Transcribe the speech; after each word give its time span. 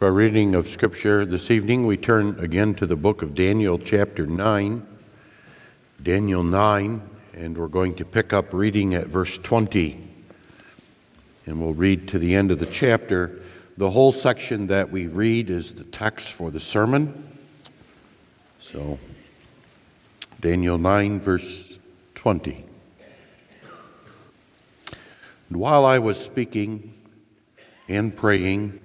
For 0.00 0.06
our 0.06 0.12
reading 0.12 0.54
of 0.54 0.66
Scripture 0.66 1.26
this 1.26 1.50
evening, 1.50 1.86
we 1.86 1.98
turn 1.98 2.40
again 2.40 2.74
to 2.76 2.86
the 2.86 2.96
book 2.96 3.20
of 3.20 3.34
Daniel, 3.34 3.76
chapter 3.78 4.26
9. 4.26 4.86
Daniel 6.02 6.42
9, 6.42 7.02
and 7.34 7.58
we're 7.58 7.68
going 7.68 7.94
to 7.96 8.06
pick 8.06 8.32
up 8.32 8.54
reading 8.54 8.94
at 8.94 9.08
verse 9.08 9.36
20. 9.36 10.02
And 11.44 11.60
we'll 11.60 11.74
read 11.74 12.08
to 12.08 12.18
the 12.18 12.34
end 12.34 12.50
of 12.50 12.58
the 12.58 12.64
chapter. 12.64 13.42
The 13.76 13.90
whole 13.90 14.10
section 14.10 14.68
that 14.68 14.90
we 14.90 15.06
read 15.06 15.50
is 15.50 15.74
the 15.74 15.84
text 15.84 16.28
for 16.28 16.50
the 16.50 16.60
sermon. 16.60 17.36
So, 18.58 18.98
Daniel 20.40 20.78
9, 20.78 21.20
verse 21.20 21.78
20. 22.14 22.64
And 25.50 25.60
while 25.60 25.84
I 25.84 25.98
was 25.98 26.18
speaking 26.18 26.94
and 27.86 28.16
praying, 28.16 28.80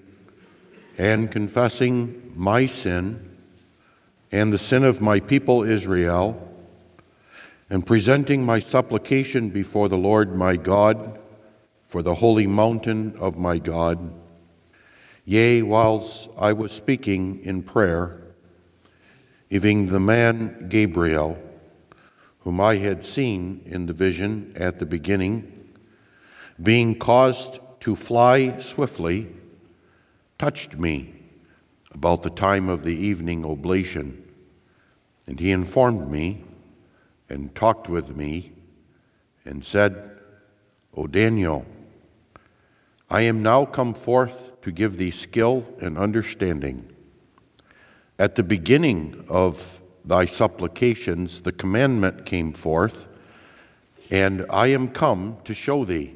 and 0.98 1.32
confessing 1.32 2.32
my 2.36 2.66
sin 2.66 3.38
and 4.32 4.52
the 4.52 4.58
sin 4.58 4.84
of 4.84 5.02
my 5.02 5.20
people 5.20 5.64
Israel, 5.64 6.42
and 7.70 7.86
presenting 7.86 8.46
my 8.46 8.60
supplication 8.60 9.50
before 9.50 9.90
the 9.90 9.98
Lord 9.98 10.36
my 10.36 10.56
God 10.56 11.20
for 11.86 12.02
the 12.02 12.16
holy 12.16 12.48
mountain 12.48 13.16
of 13.20 13.38
my 13.38 13.58
God. 13.58 14.14
Yea, 15.24 15.62
whilst 15.62 16.30
I 16.38 16.54
was 16.54 16.72
speaking 16.72 17.42
in 17.44 17.64
prayer, 17.64 18.22
even 19.50 19.86
the 19.86 20.00
man 20.00 20.68
Gabriel, 20.70 21.38
whom 22.42 22.62
I 22.62 22.76
had 22.76 23.04
seen 23.04 23.62
in 23.66 23.86
the 23.86 23.94
vision 23.94 24.54
at 24.56 24.78
the 24.80 24.86
beginning, 24.86 25.52
being 26.62 26.98
caused 26.98 27.60
to 27.82 27.96
fly 27.96 28.60
swiftly, 28.60 29.28
touched 30.38 30.76
me 30.76 31.14
about 31.92 32.24
the 32.24 32.30
time 32.30 32.68
of 32.68 32.84
the 32.84 32.96
evening 32.96 33.46
oblation, 33.46 34.22
and 35.28 35.40
he 35.40 35.52
informed 35.52 36.12
me 36.12 36.44
and 37.30 37.56
talked 37.56 37.88
with 37.88 38.16
me 38.16 38.52
and 39.46 39.64
said, 39.64 40.12
O 40.96 41.08
Daniel, 41.08 41.66
I 43.10 43.22
am 43.22 43.42
now 43.42 43.66
come 43.66 43.94
forth 43.94 44.62
to 44.62 44.72
give 44.72 44.98
thee 44.98 45.12
skill 45.12 45.66
and 45.80 45.98
understanding. 45.98 46.92
At 48.20 48.36
the 48.36 48.44
beginning 48.44 49.26
of 49.30 49.82
thy 50.04 50.26
supplications, 50.26 51.42
the 51.42 51.52
commandment 51.52 52.26
came 52.26 52.52
forth, 52.52 53.08
and 54.12 54.46
I 54.50 54.68
am 54.68 54.90
come 54.90 55.38
to 55.46 55.54
show 55.54 55.86
thee. 55.86 56.16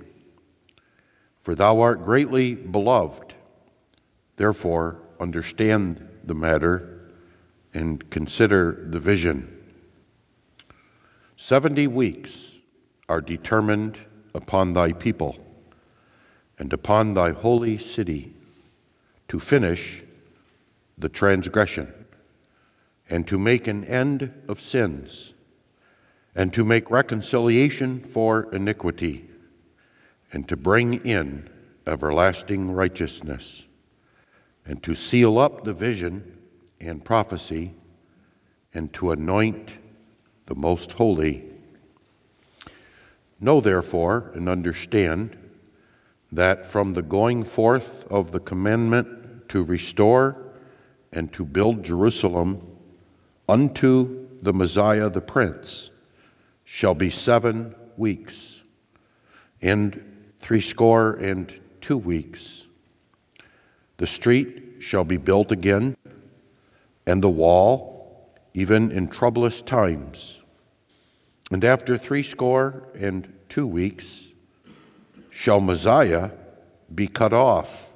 For 1.41 1.55
thou 1.55 1.79
art 1.81 2.03
greatly 2.03 2.53
beloved 2.53 3.35
Therefore, 4.39 5.01
understand 5.19 6.01
the 6.23 6.33
matter 6.33 7.01
and 7.73 8.09
consider 8.09 8.85
the 8.89 8.97
vision. 8.97 9.53
Seventy 11.35 11.87
weeks 11.87 12.55
are 13.09 13.19
determined 13.19 13.97
upon 14.33 14.71
thy 14.71 14.93
people 14.93 15.35
and 16.57 16.71
upon 16.71 17.15
thy 17.15 17.31
holy 17.31 17.77
city 17.77 18.33
to 19.27 19.41
finish 19.41 20.05
the 20.97 21.09
transgression 21.09 21.93
and 23.09 23.27
to 23.27 23.37
make 23.37 23.67
an 23.67 23.83
end 23.83 24.31
of 24.47 24.61
sins 24.61 25.33
and 26.33 26.53
to 26.53 26.63
make 26.63 26.89
reconciliation 26.89 27.99
for 27.99 28.49
iniquity 28.55 29.29
and 30.31 30.47
to 30.47 30.55
bring 30.55 30.93
in 31.05 31.49
everlasting 31.85 32.71
righteousness 32.71 33.65
and 34.69 34.83
to 34.83 34.93
seal 34.93 35.39
up 35.39 35.63
the 35.63 35.73
vision 35.73 36.37
and 36.79 37.03
prophecy, 37.03 37.73
and 38.71 38.93
to 38.93 39.09
anoint 39.09 39.71
the 40.45 40.53
most 40.53 40.91
holy. 40.91 41.43
Know 43.39 43.61
therefore 43.61 44.31
and 44.35 44.47
understand 44.47 45.35
that 46.31 46.67
from 46.67 46.93
the 46.93 47.01
going 47.01 47.43
forth 47.43 48.05
of 48.11 48.29
the 48.29 48.39
commandment 48.39 49.49
to 49.49 49.63
restore 49.63 50.53
and 51.11 51.33
to 51.33 51.45
build 51.45 51.83
Jerusalem 51.83 52.61
unto 53.49 54.27
the 54.39 54.53
Messiah 54.53 55.09
the 55.09 55.19
Prince 55.19 55.89
shall 56.63 56.93
be 56.93 57.09
seven 57.09 57.73
weeks, 57.97 58.61
and 59.63 60.31
threescore 60.37 61.15
and 61.15 61.59
two 61.81 61.97
weeks. 61.97 62.58
The 63.99 64.07
street 64.07 64.75
shall 64.79 65.03
be 65.03 65.17
built 65.17 65.51
again, 65.51 65.97
and 67.05 67.21
the 67.21 67.29
wall, 67.29 68.31
even 68.53 68.91
in 68.91 69.09
troublous 69.09 69.61
times. 69.61 70.39
And 71.51 71.65
after 71.65 71.97
threescore 71.97 72.87
and 72.97 73.27
two 73.49 73.67
weeks, 73.67 74.29
shall 75.29 75.59
Messiah 75.59 76.31
be 76.95 77.07
cut 77.07 77.33
off, 77.33 77.91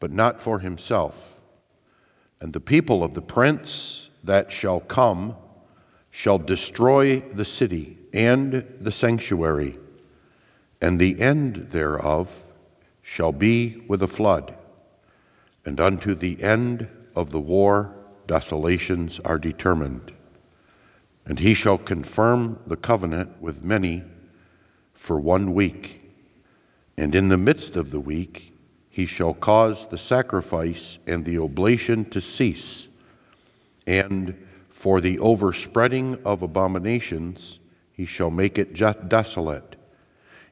but 0.00 0.10
not 0.10 0.40
for 0.40 0.58
himself. 0.58 1.38
And 2.40 2.52
the 2.52 2.58
people 2.58 3.04
of 3.04 3.14
the 3.14 3.22
prince 3.22 4.10
that 4.24 4.50
shall 4.50 4.80
come 4.80 5.36
shall 6.10 6.38
destroy 6.38 7.20
the 7.20 7.44
city 7.44 7.98
and 8.12 8.64
the 8.80 8.92
sanctuary, 8.92 9.78
and 10.80 10.98
the 10.98 11.20
end 11.20 11.68
thereof 11.70 12.44
shall 13.00 13.30
be 13.30 13.84
with 13.86 14.02
a 14.02 14.08
flood 14.08 14.56
and 15.64 15.80
unto 15.80 16.14
the 16.14 16.42
end 16.42 16.88
of 17.14 17.30
the 17.30 17.40
war 17.40 17.94
desolations 18.26 19.20
are 19.24 19.38
determined. 19.38 20.12
And 21.26 21.38
he 21.38 21.54
shall 21.54 21.78
confirm 21.78 22.58
the 22.66 22.76
covenant 22.76 23.40
with 23.40 23.64
many 23.64 24.02
for 24.92 25.18
one 25.18 25.54
week. 25.54 26.02
And 26.96 27.14
in 27.14 27.28
the 27.28 27.38
midst 27.38 27.76
of 27.76 27.90
the 27.90 28.00
week, 28.00 28.52
he 28.90 29.06
shall 29.06 29.34
cause 29.34 29.88
the 29.88 29.98
sacrifice 29.98 30.98
and 31.06 31.24
the 31.24 31.38
oblation 31.38 32.04
to 32.10 32.20
cease. 32.20 32.88
And 33.86 34.46
for 34.68 35.00
the 35.00 35.18
overspreading 35.18 36.18
of 36.24 36.42
abominations, 36.42 37.58
he 37.92 38.06
shall 38.06 38.30
make 38.30 38.58
it 38.58 38.74
desolate, 38.74 39.76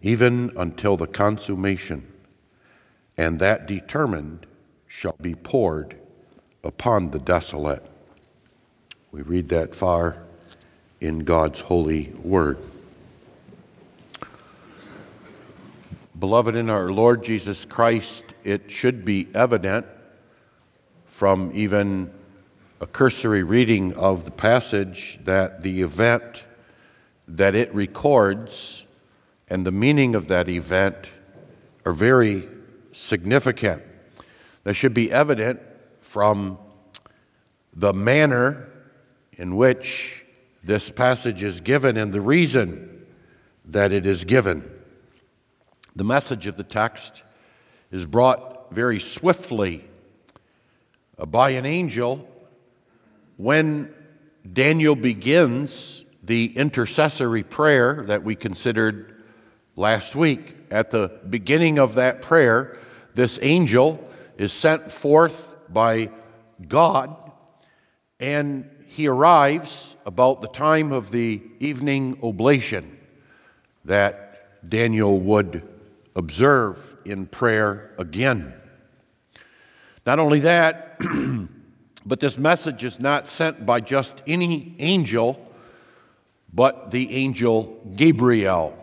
even 0.00 0.52
until 0.56 0.96
the 0.96 1.06
consummation. 1.06 2.10
And 3.16 3.38
that 3.40 3.66
determined 3.66 4.46
shall 4.94 5.16
be 5.22 5.34
poured 5.34 5.96
upon 6.62 7.10
the 7.10 7.18
desolate. 7.18 7.82
We 9.10 9.22
read 9.22 9.48
that 9.48 9.74
far 9.74 10.22
in 11.00 11.20
God's 11.20 11.60
holy 11.60 12.12
word. 12.22 12.58
Beloved 16.16 16.54
in 16.54 16.68
our 16.68 16.92
Lord 16.92 17.24
Jesus 17.24 17.64
Christ, 17.64 18.34
it 18.44 18.70
should 18.70 19.02
be 19.02 19.28
evident 19.34 19.86
from 21.06 21.50
even 21.54 22.12
a 22.78 22.86
cursory 22.86 23.42
reading 23.42 23.94
of 23.94 24.26
the 24.26 24.30
passage 24.30 25.18
that 25.24 25.62
the 25.62 25.80
event 25.80 26.44
that 27.26 27.54
it 27.54 27.74
records 27.74 28.84
and 29.48 29.64
the 29.64 29.72
meaning 29.72 30.14
of 30.14 30.28
that 30.28 30.50
event 30.50 30.96
are 31.86 31.94
very 31.94 32.46
significant. 32.92 33.82
That 34.64 34.74
should 34.74 34.94
be 34.94 35.10
evident 35.10 35.60
from 36.00 36.58
the 37.74 37.92
manner 37.92 38.68
in 39.32 39.56
which 39.56 40.24
this 40.62 40.90
passage 40.90 41.42
is 41.42 41.60
given 41.60 41.96
and 41.96 42.12
the 42.12 42.20
reason 42.20 43.06
that 43.64 43.92
it 43.92 44.06
is 44.06 44.24
given. 44.24 44.68
The 45.96 46.04
message 46.04 46.46
of 46.46 46.56
the 46.56 46.64
text 46.64 47.22
is 47.90 48.06
brought 48.06 48.72
very 48.72 49.00
swiftly 49.00 49.84
uh, 51.18 51.26
by 51.26 51.50
an 51.50 51.66
angel 51.66 52.28
when 53.36 53.92
Daniel 54.50 54.96
begins 54.96 56.04
the 56.22 56.56
intercessory 56.56 57.42
prayer 57.42 58.04
that 58.06 58.22
we 58.22 58.34
considered 58.34 59.22
last 59.76 60.14
week. 60.14 60.56
At 60.70 60.90
the 60.90 61.20
beginning 61.28 61.78
of 61.78 61.94
that 61.96 62.22
prayer, 62.22 62.78
this 63.14 63.38
angel 63.42 64.08
is 64.42 64.52
sent 64.52 64.90
forth 64.90 65.54
by 65.68 66.10
God, 66.66 67.16
and 68.18 68.68
he 68.86 69.06
arrives 69.06 69.94
about 70.04 70.40
the 70.40 70.48
time 70.48 70.90
of 70.90 71.12
the 71.12 71.40
evening 71.60 72.18
oblation 72.22 72.98
that 73.84 74.68
Daniel 74.68 75.20
would 75.20 75.62
observe 76.16 76.96
in 77.04 77.26
prayer 77.26 77.94
again. 77.98 78.52
Not 80.04 80.18
only 80.18 80.40
that, 80.40 80.98
but 82.04 82.18
this 82.18 82.36
message 82.36 82.82
is 82.82 82.98
not 82.98 83.28
sent 83.28 83.64
by 83.64 83.78
just 83.78 84.22
any 84.26 84.74
angel, 84.80 85.52
but 86.52 86.90
the 86.90 87.14
angel 87.14 87.80
Gabriel. 87.94 88.76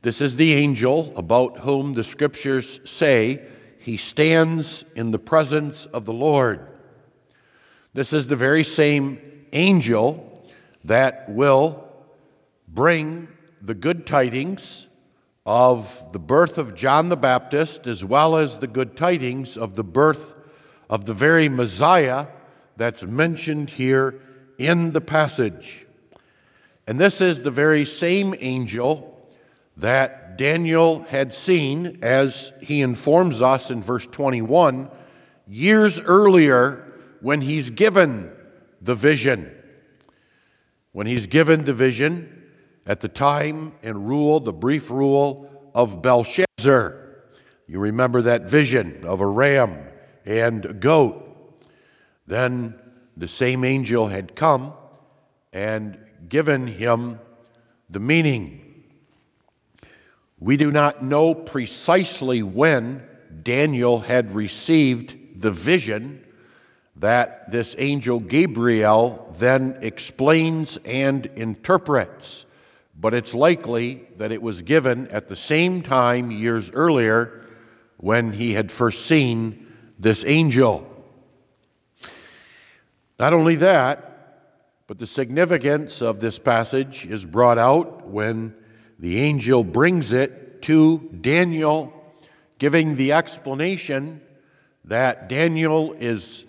This 0.00 0.22
is 0.22 0.36
the 0.36 0.54
angel 0.54 1.12
about 1.16 1.58
whom 1.60 1.92
the 1.92 2.04
scriptures 2.04 2.80
say 2.84 3.42
he 3.84 3.98
stands 3.98 4.82
in 4.96 5.10
the 5.10 5.18
presence 5.18 5.84
of 5.84 6.06
the 6.06 6.12
Lord. 6.12 6.66
This 7.92 8.14
is 8.14 8.26
the 8.26 8.34
very 8.34 8.64
same 8.64 9.18
angel 9.52 10.42
that 10.84 11.28
will 11.28 11.84
bring 12.66 13.28
the 13.60 13.74
good 13.74 14.06
tidings 14.06 14.86
of 15.44 16.02
the 16.12 16.18
birth 16.18 16.56
of 16.56 16.74
John 16.74 17.10
the 17.10 17.16
Baptist, 17.18 17.86
as 17.86 18.02
well 18.02 18.36
as 18.36 18.56
the 18.56 18.66
good 18.66 18.96
tidings 18.96 19.58
of 19.58 19.74
the 19.74 19.84
birth 19.84 20.34
of 20.88 21.04
the 21.04 21.12
very 21.12 21.50
Messiah 21.50 22.28
that's 22.78 23.02
mentioned 23.02 23.68
here 23.68 24.18
in 24.56 24.92
the 24.92 25.02
passage. 25.02 25.86
And 26.86 26.98
this 26.98 27.20
is 27.20 27.42
the 27.42 27.50
very 27.50 27.84
same 27.84 28.34
angel 28.40 29.13
that 29.76 30.38
Daniel 30.38 31.02
had 31.04 31.32
seen, 31.32 31.98
as 32.02 32.52
he 32.60 32.80
informs 32.80 33.42
us 33.42 33.70
in 33.70 33.82
verse 33.82 34.06
21, 34.06 34.90
years 35.46 36.00
earlier 36.00 36.92
when 37.20 37.40
he's 37.40 37.70
given 37.70 38.30
the 38.80 38.94
vision. 38.94 39.50
When 40.92 41.06
he's 41.06 41.26
given 41.26 41.64
the 41.64 41.74
vision 41.74 42.44
at 42.86 43.00
the 43.00 43.08
time 43.08 43.72
and 43.82 44.08
rule, 44.08 44.40
the 44.40 44.52
brief 44.52 44.90
rule 44.90 45.50
of 45.74 46.02
Belshazzar. 46.02 47.00
You 47.66 47.78
remember 47.78 48.22
that 48.22 48.42
vision 48.42 49.04
of 49.04 49.20
a 49.20 49.26
ram 49.26 49.78
and 50.24 50.64
a 50.66 50.72
goat. 50.72 51.20
Then 52.26 52.78
the 53.16 53.28
same 53.28 53.64
angel 53.64 54.08
had 54.08 54.36
come 54.36 54.74
and 55.52 55.98
given 56.28 56.66
him 56.66 57.18
the 57.88 58.00
meaning. 58.00 58.63
We 60.44 60.58
do 60.58 60.70
not 60.70 61.02
know 61.02 61.34
precisely 61.34 62.42
when 62.42 63.02
Daniel 63.42 64.00
had 64.00 64.34
received 64.34 65.40
the 65.40 65.50
vision 65.50 66.22
that 66.96 67.50
this 67.50 67.74
angel 67.78 68.20
Gabriel 68.20 69.34
then 69.38 69.78
explains 69.80 70.76
and 70.84 71.24
interprets, 71.34 72.44
but 72.94 73.14
it's 73.14 73.32
likely 73.32 74.06
that 74.18 74.32
it 74.32 74.42
was 74.42 74.60
given 74.60 75.08
at 75.08 75.28
the 75.28 75.34
same 75.34 75.80
time 75.80 76.30
years 76.30 76.70
earlier 76.70 77.46
when 77.96 78.32
he 78.34 78.52
had 78.52 78.70
first 78.70 79.06
seen 79.06 79.72
this 79.98 80.26
angel. 80.26 80.86
Not 83.18 83.32
only 83.32 83.54
that, 83.56 84.84
but 84.88 84.98
the 84.98 85.06
significance 85.06 86.02
of 86.02 86.20
this 86.20 86.38
passage 86.38 87.06
is 87.06 87.24
brought 87.24 87.56
out 87.56 88.06
when 88.06 88.54
the 89.04 89.20
angel 89.20 89.62
brings 89.62 90.12
it 90.12 90.62
to 90.62 91.10
Daniel, 91.20 91.92
giving 92.58 92.94
the 92.94 93.12
explanation 93.12 94.22
that 94.86 95.28
Daniel 95.28 95.92
is 95.92 96.46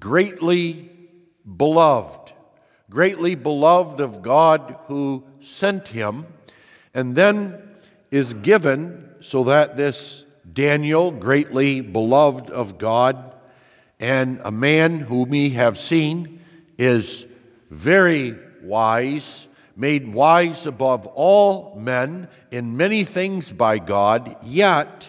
greatly 0.00 0.90
beloved, 1.58 2.32
greatly 2.88 3.34
beloved 3.34 4.00
of 4.00 4.22
God 4.22 4.78
who 4.86 5.24
sent 5.42 5.88
him, 5.88 6.24
and 6.94 7.14
then 7.14 7.60
is 8.10 8.32
given 8.32 9.16
so 9.20 9.44
that 9.44 9.76
this 9.76 10.24
Daniel, 10.50 11.10
greatly 11.10 11.82
beloved 11.82 12.48
of 12.48 12.78
God, 12.78 13.34
and 14.00 14.40
a 14.42 14.50
man 14.50 15.00
whom 15.00 15.28
we 15.28 15.50
have 15.50 15.78
seen 15.78 16.40
is 16.78 17.26
very 17.68 18.34
wise, 18.62 19.48
made 19.76 20.12
wise 20.12 20.66
above 20.66 21.06
all 21.06 21.74
men 21.76 22.28
in 22.50 22.76
many 22.76 23.04
things 23.04 23.52
by 23.52 23.78
God, 23.78 24.36
yet 24.42 25.08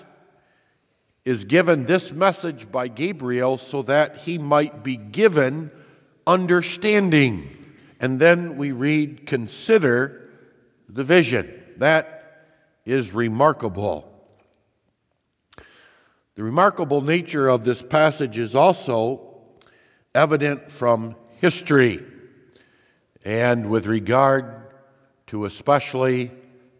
is 1.23 1.43
given 1.45 1.85
this 1.85 2.11
message 2.11 2.71
by 2.71 2.87
Gabriel 2.87 3.57
so 3.57 3.81
that 3.83 4.17
he 4.17 4.37
might 4.37 4.83
be 4.83 4.97
given 4.97 5.71
understanding. 6.27 7.73
And 7.99 8.19
then 8.19 8.57
we 8.57 8.71
read, 8.71 9.25
Consider 9.25 10.29
the 10.87 11.03
vision. 11.03 11.63
That 11.77 12.47
is 12.85 13.13
remarkable. 13.13 14.11
The 16.35 16.43
remarkable 16.43 17.01
nature 17.01 17.47
of 17.47 17.63
this 17.63 17.81
passage 17.81 18.37
is 18.37 18.55
also 18.55 19.35
evident 20.13 20.71
from 20.71 21.15
history 21.39 22.03
and 23.25 23.67
with 23.67 23.87
regard 23.87 24.45
to 25.25 25.45
especially 25.45 26.31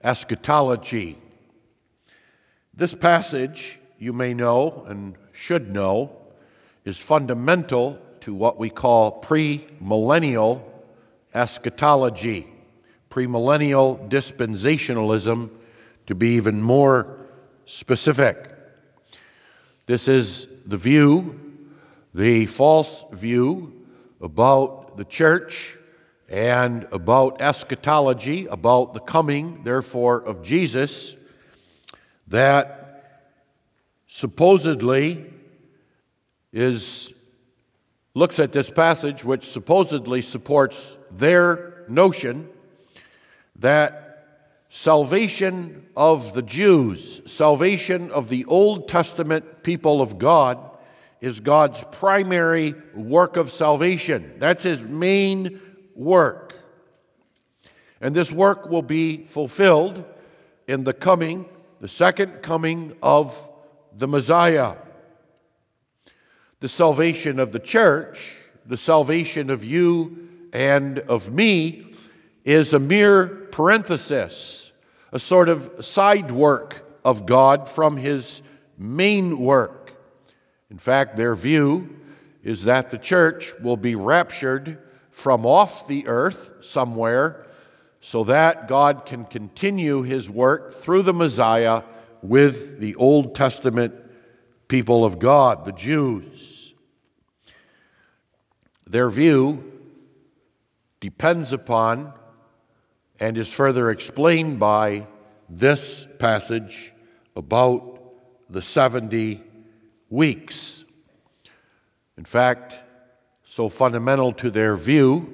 eschatology. 0.03 1.17
This 2.71 2.93
passage, 2.93 3.79
you 3.97 4.13
may 4.13 4.35
know 4.35 4.85
and 4.87 5.15
should 5.31 5.73
know, 5.73 6.15
is 6.85 6.99
fundamental 6.99 7.99
to 8.21 8.33
what 8.33 8.59
we 8.59 8.69
call 8.69 9.21
premillennial 9.21 10.61
eschatology, 11.33 12.47
premillennial 13.09 14.07
dispensationalism, 14.07 15.49
to 16.05 16.13
be 16.13 16.35
even 16.35 16.61
more 16.61 17.17
specific. 17.65 18.51
This 19.87 20.07
is 20.07 20.47
the 20.67 20.77
view, 20.77 21.39
the 22.13 22.45
false 22.45 23.03
view 23.11 23.73
about 24.21 24.97
the 24.97 25.05
church 25.05 25.75
and 26.27 26.87
about 26.91 27.41
eschatology, 27.41 28.47
about 28.47 28.93
the 28.93 28.99
coming, 28.99 29.63
therefore, 29.63 30.21
of 30.21 30.41
Jesus, 30.41 31.15
that 32.27 33.21
supposedly 34.07 35.25
is 36.51 37.13
looks 38.13 38.39
at 38.39 38.53
this 38.53 38.69
passage, 38.69 39.23
which 39.23 39.45
supposedly 39.45 40.21
supports 40.21 40.97
their 41.11 41.83
notion 41.89 42.47
that 43.57 44.05
salvation 44.69 45.85
of 45.95 46.33
the 46.33 46.41
Jews, 46.41 47.21
salvation 47.25 48.11
of 48.11 48.29
the 48.29 48.45
Old 48.45 48.87
Testament 48.87 49.63
people 49.63 50.01
of 50.01 50.17
God, 50.17 50.57
is 51.21 51.39
God's 51.39 51.83
primary 51.91 52.75
work 52.93 53.35
of 53.37 53.51
salvation. 53.51 54.33
That's 54.37 54.63
his 54.63 54.81
main 54.81 55.59
work. 55.95 56.55
And 58.01 58.15
this 58.15 58.31
work 58.31 58.69
will 58.69 58.81
be 58.81 59.25
fulfilled 59.25 60.03
in 60.67 60.83
the 60.83 60.93
coming, 60.93 61.45
the 61.81 61.87
second 61.87 62.41
coming 62.41 62.95
of 63.01 63.49
the 63.97 64.07
Messiah. 64.07 64.75
The 66.59 66.67
salvation 66.67 67.39
of 67.39 67.51
the 67.51 67.59
church, 67.59 68.35
the 68.65 68.77
salvation 68.77 69.49
of 69.49 69.63
you 69.63 70.29
and 70.53 70.99
of 70.99 71.31
me, 71.31 71.93
is 72.43 72.73
a 72.73 72.79
mere 72.79 73.27
parenthesis 73.27 74.65
a 75.15 75.19
sort 75.19 75.47
of 75.47 75.85
side 75.85 76.29
work 76.29 76.99
of 77.05 77.25
God 77.25 77.69
from 77.69 77.95
his 77.95 78.41
main 78.77 79.39
work. 79.39 79.93
In 80.69 80.77
fact, 80.77 81.15
their 81.15 81.33
view 81.35 82.01
is 82.43 82.65
that 82.65 82.89
the 82.89 82.97
church 82.97 83.53
will 83.61 83.77
be 83.77 83.95
raptured 83.95 84.77
from 85.15 85.45
off 85.45 85.87
the 85.87 86.05
earth 86.07 86.51
somewhere 86.59 87.47
so 88.01 88.25
that 88.25 88.67
God 88.67 89.05
can 89.05 89.23
continue 89.23 90.01
his 90.01 90.29
work 90.29 90.73
through 90.73 91.03
the 91.03 91.13
Messiah 91.13 91.83
with 92.21 92.81
the 92.81 92.95
Old 92.95 93.33
Testament 93.33 93.95
people 94.67 95.05
of 95.05 95.17
God, 95.17 95.63
the 95.63 95.71
Jews. 95.71 96.73
Their 98.85 99.09
view 99.09 99.71
depends 100.99 101.53
upon 101.53 102.11
and 103.17 103.37
is 103.37 103.51
further 103.51 103.89
explained 103.91 104.59
by 104.59 105.07
this 105.47 106.09
passage 106.19 106.91
about 107.37 108.01
the 108.49 108.61
70 108.61 109.41
weeks. 110.09 110.83
In 112.17 112.25
fact, 112.25 112.84
so 113.55 113.69
fundamental 113.69 114.33
to 114.33 114.51
their 114.51 114.75
view 114.75 115.33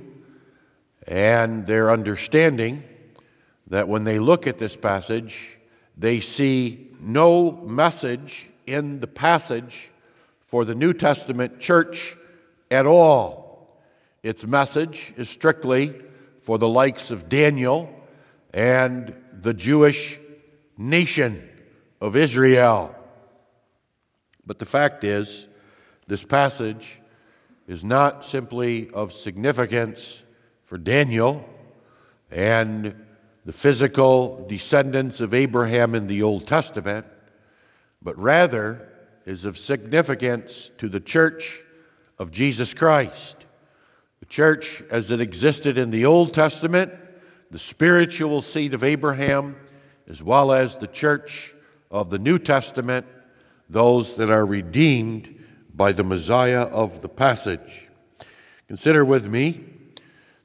and 1.07 1.65
their 1.65 1.89
understanding 1.89 2.83
that 3.65 3.87
when 3.87 4.03
they 4.03 4.19
look 4.19 4.45
at 4.45 4.59
this 4.59 4.77
passage, 4.77 5.57
they 5.97 6.19
see 6.19 6.91
no 6.99 7.51
message 7.51 8.47
in 8.67 8.99
the 8.99 9.07
passage 9.07 9.89
for 10.45 10.65
the 10.65 10.75
New 10.75 10.93
Testament 10.93 11.59
church 11.59 12.15
at 12.69 12.85
all. 12.85 13.81
Its 14.21 14.45
message 14.45 15.11
is 15.17 15.27
strictly 15.27 15.91
for 16.43 16.59
the 16.59 16.69
likes 16.69 17.09
of 17.09 17.27
Daniel 17.27 17.89
and 18.53 19.15
the 19.33 19.55
Jewish 19.55 20.19
nation 20.77 21.49
of 21.99 22.15
Israel. 22.15 22.93
But 24.45 24.59
the 24.59 24.67
fact 24.67 25.03
is, 25.03 25.47
this 26.05 26.23
passage 26.23 27.00
is 27.71 27.85
not 27.85 28.25
simply 28.25 28.89
of 28.89 29.13
significance 29.13 30.25
for 30.65 30.77
Daniel 30.77 31.47
and 32.29 32.93
the 33.45 33.53
physical 33.53 34.45
descendants 34.49 35.21
of 35.21 35.33
Abraham 35.33 35.95
in 35.95 36.07
the 36.07 36.21
Old 36.21 36.45
Testament, 36.45 37.05
but 38.01 38.17
rather 38.17 38.89
is 39.25 39.45
of 39.45 39.57
significance 39.57 40.69
to 40.79 40.89
the 40.89 40.99
church 40.99 41.61
of 42.19 42.29
Jesus 42.29 42.73
Christ. 42.73 43.37
The 44.19 44.25
church 44.25 44.83
as 44.89 45.09
it 45.09 45.21
existed 45.21 45.77
in 45.77 45.91
the 45.91 46.05
Old 46.05 46.33
Testament, 46.33 46.91
the 47.51 47.59
spiritual 47.59 48.41
seed 48.41 48.73
of 48.73 48.83
Abraham, 48.83 49.55
as 50.09 50.21
well 50.21 50.51
as 50.51 50.75
the 50.75 50.87
church 50.87 51.55
of 51.89 52.09
the 52.09 52.19
New 52.19 52.37
Testament, 52.37 53.05
those 53.69 54.15
that 54.15 54.29
are 54.29 54.45
redeemed 54.45 55.37
by 55.81 55.91
the 55.91 56.03
Messiah 56.03 56.61
of 56.61 57.01
the 57.01 57.09
passage. 57.09 57.87
Consider 58.67 59.03
with 59.03 59.25
me 59.25 59.63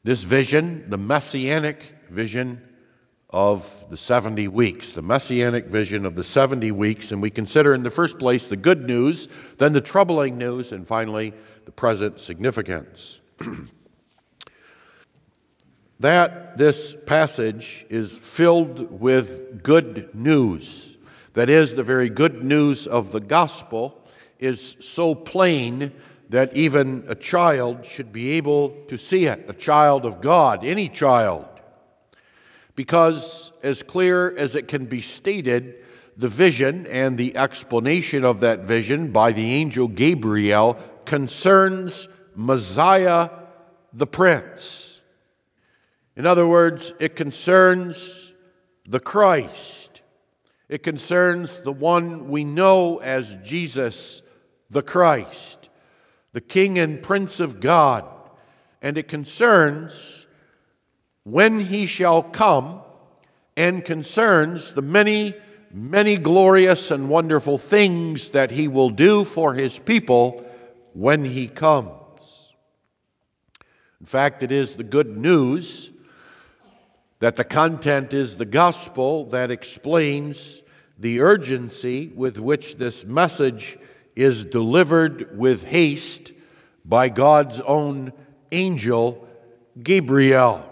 this 0.02 0.22
vision, 0.22 0.88
the 0.88 0.96
messianic 0.96 1.92
vision 2.08 2.66
of 3.28 3.70
the 3.90 3.98
70 3.98 4.48
weeks, 4.48 4.94
the 4.94 5.02
messianic 5.02 5.66
vision 5.66 6.06
of 6.06 6.14
the 6.14 6.24
70 6.24 6.70
weeks, 6.72 7.12
and 7.12 7.20
we 7.20 7.28
consider 7.28 7.74
in 7.74 7.82
the 7.82 7.90
first 7.90 8.18
place 8.18 8.46
the 8.46 8.56
good 8.56 8.86
news, 8.86 9.28
then 9.58 9.74
the 9.74 9.80
troubling 9.82 10.38
news, 10.38 10.72
and 10.72 10.88
finally 10.88 11.34
the 11.66 11.70
present 11.70 12.18
significance. 12.18 13.20
that 16.00 16.56
this 16.56 16.96
passage 17.04 17.84
is 17.90 18.10
filled 18.10 18.90
with 19.02 19.62
good 19.62 20.14
news. 20.14 20.96
That 21.34 21.50
is, 21.50 21.74
the 21.74 21.84
very 21.84 22.08
good 22.08 22.42
news 22.42 22.86
of 22.86 23.12
the 23.12 23.20
gospel 23.20 24.02
is 24.38 24.76
so 24.80 25.14
plain 25.14 25.92
that 26.28 26.56
even 26.56 27.04
a 27.08 27.14
child 27.14 27.86
should 27.86 28.12
be 28.12 28.32
able 28.32 28.70
to 28.88 28.98
see 28.98 29.26
it, 29.26 29.44
a 29.48 29.52
child 29.52 30.04
of 30.04 30.20
God, 30.20 30.64
any 30.64 30.88
child. 30.88 31.46
Because, 32.74 33.52
as 33.62 33.82
clear 33.82 34.36
as 34.36 34.54
it 34.54 34.68
can 34.68 34.86
be 34.86 35.00
stated, 35.00 35.76
the 36.16 36.28
vision 36.28 36.86
and 36.86 37.16
the 37.16 37.36
explanation 37.36 38.24
of 38.24 38.40
that 38.40 38.60
vision 38.60 39.12
by 39.12 39.32
the 39.32 39.52
angel 39.54 39.88
Gabriel 39.88 40.78
concerns 41.04 42.08
Messiah 42.34 43.30
the 43.92 44.06
Prince. 44.06 45.00
In 46.16 46.26
other 46.26 46.46
words, 46.46 46.92
it 46.98 47.16
concerns 47.16 48.32
the 48.88 49.00
Christ. 49.00 50.02
It 50.68 50.82
concerns 50.82 51.60
the 51.60 51.72
one 51.72 52.28
we 52.28 52.44
know 52.44 52.98
as 52.98 53.36
Jesus 53.44 54.22
the 54.70 54.82
Christ, 54.82 55.68
the 56.32 56.40
King 56.40 56.78
and 56.78 57.02
Prince 57.02 57.40
of 57.40 57.60
God, 57.60 58.04
and 58.82 58.98
it 58.98 59.08
concerns 59.08 60.26
when 61.24 61.60
he 61.60 61.86
shall 61.86 62.22
come 62.22 62.80
and 63.56 63.84
concerns 63.84 64.74
the 64.74 64.82
many, 64.82 65.34
many 65.72 66.16
glorious 66.16 66.90
and 66.90 67.08
wonderful 67.08 67.58
things 67.58 68.30
that 68.30 68.50
he 68.50 68.68
will 68.68 68.90
do 68.90 69.24
for 69.24 69.54
his 69.54 69.78
people 69.78 70.44
when 70.92 71.24
he 71.24 71.48
comes. 71.48 72.52
In 74.00 74.06
fact, 74.06 74.42
it 74.42 74.52
is 74.52 74.76
the 74.76 74.84
good 74.84 75.16
news 75.16 75.90
that 77.18 77.36
the 77.36 77.44
content 77.44 78.12
is 78.12 78.36
the 78.36 78.44
gospel 78.44 79.24
that 79.26 79.50
explains 79.50 80.62
the 80.98 81.20
urgency 81.20 82.08
with 82.14 82.38
which 82.38 82.76
this 82.76 83.04
message 83.04 83.78
is 84.16 84.46
delivered 84.46 85.38
with 85.38 85.62
haste 85.62 86.32
by 86.84 87.08
God's 87.10 87.60
own 87.60 88.12
angel, 88.50 89.28
Gabriel. 89.80 90.64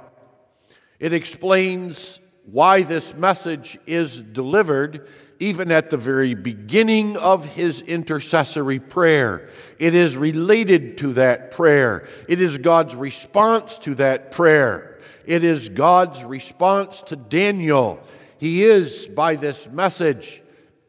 It 0.98 1.12
explains 1.12 2.20
why 2.46 2.82
this 2.82 3.14
message 3.14 3.78
is 3.86 4.22
delivered 4.22 5.06
even 5.38 5.70
at 5.70 5.90
the 5.90 5.96
very 5.96 6.34
beginning 6.34 7.16
of 7.16 7.44
his 7.44 7.80
intercessory 7.82 8.78
prayer. 8.78 9.48
It 9.78 9.94
is 9.94 10.16
related 10.16 10.98
to 10.98 11.12
that 11.14 11.50
prayer. 11.50 12.08
It 12.28 12.40
is 12.40 12.56
God's 12.58 12.94
response 12.94 13.78
to 13.80 13.94
that 13.96 14.30
prayer. 14.30 15.00
It 15.26 15.42
is 15.42 15.68
God's 15.68 16.22
response 16.24 17.02
to 17.02 17.16
Daniel. 17.16 18.00
He 18.38 18.62
is, 18.62 19.08
by 19.08 19.36
this 19.36 19.68
message, 19.68 20.42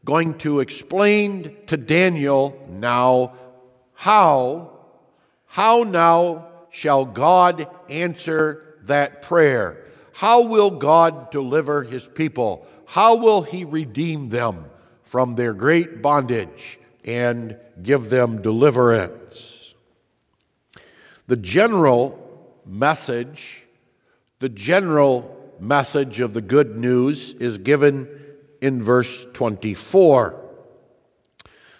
going 0.06 0.38
to 0.38 0.60
explain 0.60 1.56
to 1.66 1.76
Daniel 1.76 2.64
now 2.70 3.34
how, 3.92 4.70
how 5.46 5.82
now 5.82 6.46
shall 6.70 7.04
God 7.04 7.68
answer 7.90 8.76
that 8.84 9.22
prayer? 9.22 9.84
How 10.12 10.42
will 10.42 10.70
God 10.70 11.32
deliver 11.32 11.82
his 11.82 12.06
people? 12.06 12.66
How 12.86 13.16
will 13.16 13.42
he 13.42 13.64
redeem 13.64 14.28
them 14.28 14.66
from 15.02 15.34
their 15.34 15.52
great 15.52 16.02
bondage 16.02 16.78
and 17.04 17.56
give 17.82 18.08
them 18.08 18.42
deliverance? 18.42 19.74
The 21.26 21.36
general 21.36 22.16
message, 22.64 23.64
the 24.38 24.48
general 24.48 25.52
message 25.58 26.20
of 26.20 26.32
the 26.32 26.40
good 26.40 26.76
news 26.76 27.34
is 27.34 27.58
given 27.58 28.08
in 28.66 28.82
verse 28.82 29.26
24. 29.32 30.42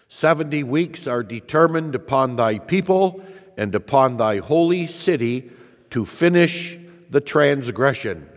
Seventy 0.08 0.62
weeks 0.62 1.08
are 1.08 1.24
determined 1.24 1.96
upon 1.96 2.36
thy 2.36 2.60
people 2.60 3.22
and 3.56 3.74
upon 3.74 4.16
thy 4.16 4.38
holy 4.38 4.86
city 4.86 5.50
to 5.90 6.06
finish 6.06 6.78
the 7.10 7.20
transgression 7.20 8.28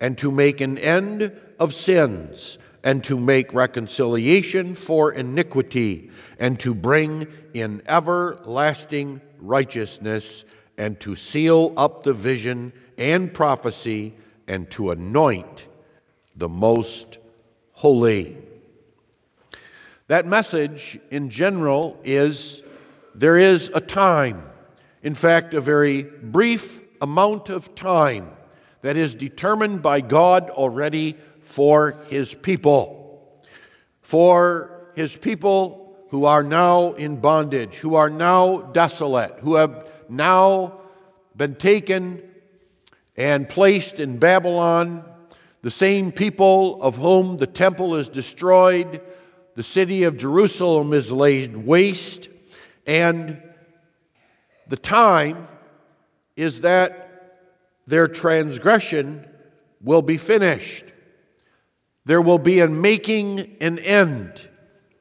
and 0.00 0.16
to 0.18 0.30
make 0.30 0.62
an 0.62 0.78
end 0.78 1.38
of 1.60 1.74
sins 1.74 2.56
and 2.82 3.04
to 3.04 3.18
make 3.20 3.52
reconciliation 3.52 4.74
for 4.74 5.12
iniquity 5.12 6.10
and 6.38 6.58
to 6.60 6.74
bring 6.74 7.26
in 7.52 7.82
everlasting 7.86 9.20
righteousness 9.38 10.44
and 10.78 10.98
to 11.00 11.14
seal 11.14 11.74
up 11.76 12.04
the 12.04 12.14
vision 12.14 12.72
and 12.96 13.34
prophecy 13.34 14.14
and 14.46 14.70
to 14.70 14.92
anoint 14.92 15.66
the 16.36 16.48
most 16.48 17.17
holy. 17.78 18.36
That 20.08 20.26
message 20.26 20.98
in 21.12 21.30
general 21.30 21.96
is 22.02 22.60
there 23.14 23.36
is 23.36 23.70
a 23.72 23.80
time, 23.80 24.42
in 25.00 25.14
fact, 25.14 25.54
a 25.54 25.60
very 25.60 26.02
brief 26.02 26.80
amount 27.00 27.50
of 27.50 27.76
time 27.76 28.32
that 28.82 28.96
is 28.96 29.14
determined 29.14 29.80
by 29.80 30.00
God 30.00 30.50
already 30.50 31.16
for 31.40 31.96
His 32.08 32.34
people. 32.34 33.44
For 34.02 34.88
His 34.96 35.14
people 35.14 36.04
who 36.08 36.24
are 36.24 36.42
now 36.42 36.94
in 36.94 37.18
bondage, 37.18 37.76
who 37.76 37.94
are 37.94 38.10
now 38.10 38.62
desolate, 38.72 39.36
who 39.38 39.54
have 39.54 39.88
now 40.08 40.80
been 41.36 41.54
taken 41.54 42.22
and 43.16 43.48
placed 43.48 44.00
in 44.00 44.18
Babylon 44.18 45.04
the 45.62 45.70
same 45.70 46.12
people 46.12 46.80
of 46.82 46.96
whom 46.96 47.36
the 47.38 47.46
temple 47.46 47.96
is 47.96 48.08
destroyed, 48.08 49.00
the 49.54 49.62
city 49.62 50.04
of 50.04 50.16
Jerusalem 50.16 50.92
is 50.92 51.10
laid 51.10 51.56
waste, 51.56 52.28
and 52.86 53.42
the 54.68 54.76
time 54.76 55.48
is 56.36 56.60
that 56.60 57.08
their 57.86 58.06
transgression 58.06 59.26
will 59.82 60.02
be 60.02 60.16
finished. 60.16 60.84
There 62.04 62.22
will 62.22 62.38
be 62.38 62.60
a 62.60 62.68
making 62.68 63.56
an 63.60 63.78
end 63.80 64.48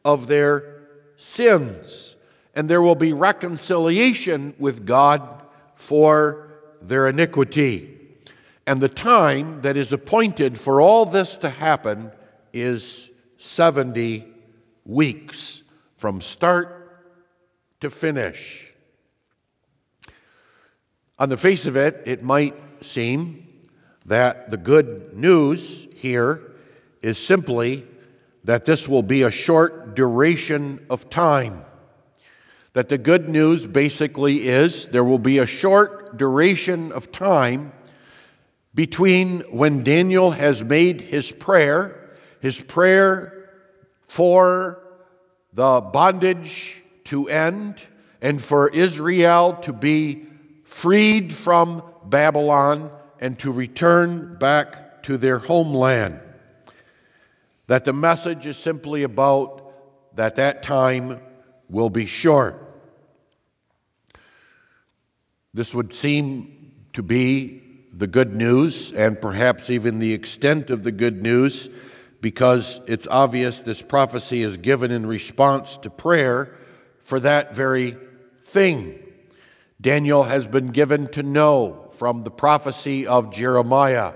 of 0.04 0.28
their 0.28 0.82
sins, 1.18 2.16
and 2.56 2.70
there 2.70 2.82
will 2.82 2.96
be 2.96 3.14
reconciliation 3.14 4.56
with 4.58 4.86
God 4.86 5.44
for 5.76 6.50
their 6.82 7.08
iniquity. 7.08 7.97
And 8.68 8.82
the 8.82 8.90
time 8.90 9.62
that 9.62 9.78
is 9.78 9.94
appointed 9.94 10.60
for 10.60 10.82
all 10.82 11.06
this 11.06 11.38
to 11.38 11.50
happen 11.50 12.12
is 12.52 13.10
70 13.38 14.28
weeks 14.84 15.64
from 15.96 16.20
start 16.20 17.02
to 17.80 17.90
finish. 17.90 18.74
On 21.18 21.30
the 21.30 21.38
face 21.38 21.66
of 21.66 21.78
it, 21.78 22.04
it 22.06 22.24
might 22.24 22.56
seem 22.84 23.48
that 24.06 24.52
the 24.52 24.58
good 24.58 25.16
news 25.16 25.88
here 25.96 26.52
is 27.02 27.18
simply 27.18 27.86
that 28.44 28.66
this 28.66 28.86
will 28.86 29.02
be 29.02 29.22
a 29.22 29.32
short 29.32 29.96
duration 29.96 30.86
of 30.90 31.10
time. 31.10 31.64
That 32.74 32.90
the 32.90 32.98
good 32.98 33.30
news 33.30 33.66
basically 33.66 34.50
is 34.50 34.90
there 34.90 35.06
will 35.06 35.20
be 35.20 35.38
a 35.38 35.46
short 35.46 36.18
duration 36.18 36.92
of 36.92 37.14
time 37.14 37.72
between 38.78 39.40
when 39.50 39.84
Daniel 39.84 40.30
has 40.30 40.64
made 40.64 41.02
his 41.02 41.32
prayer, 41.32 42.12
his 42.42 42.62
prayer 42.62 43.50
for 44.08 44.80
the 45.52 45.82
bondage 45.82 46.84
to 47.06 47.28
end 47.28 47.82
and 48.22 48.40
for 48.40 48.70
Israel 48.70 49.54
to 49.64 49.74
be 49.74 50.28
freed 50.64 51.34
from 51.34 51.82
Babylon 52.06 52.92
and 53.20 53.40
to 53.40 53.52
return 53.52 54.38
back 54.38 55.02
to 55.02 55.18
their 55.18 55.40
homeland. 55.40 56.20
That 57.66 57.84
the 57.84 57.94
message 57.94 58.46
is 58.46 58.58
simply 58.58 59.02
about 59.02 59.74
that 60.18 60.36
that 60.36 60.62
time 60.62 61.20
will 61.68 61.90
be 61.90 62.06
short. 62.06 62.64
This 65.56 65.74
would 65.74 65.96
seem 65.96 66.74
to 66.94 67.02
be 67.02 67.64
the 67.98 68.08
good 68.08 68.36
news, 68.36 68.92
and 68.94 69.20
perhaps 69.20 69.70
even 69.70 70.00
the 70.00 70.14
extent 70.14 70.70
of 70.70 70.84
the 70.84 70.92
good 70.92 71.22
news, 71.22 71.70
because 72.22 72.80
it's 72.88 73.08
obvious 73.08 73.62
this 73.62 73.82
prophecy 73.82 74.44
is 74.44 74.58
given 74.58 74.92
in 74.92 75.06
response 75.06 75.78
to 75.78 75.90
prayer 75.90 76.56
for 77.02 77.20
that 77.20 77.56
very 77.56 77.98
thing. 78.44 79.00
Daniel 79.82 80.24
has 80.24 80.48
been 80.48 80.68
given 80.68 81.08
to 81.08 81.24
know 81.24 81.90
from 81.92 82.24
the 82.24 82.32
prophecy 82.32 83.08
of 83.08 83.32
Jeremiah 83.32 84.14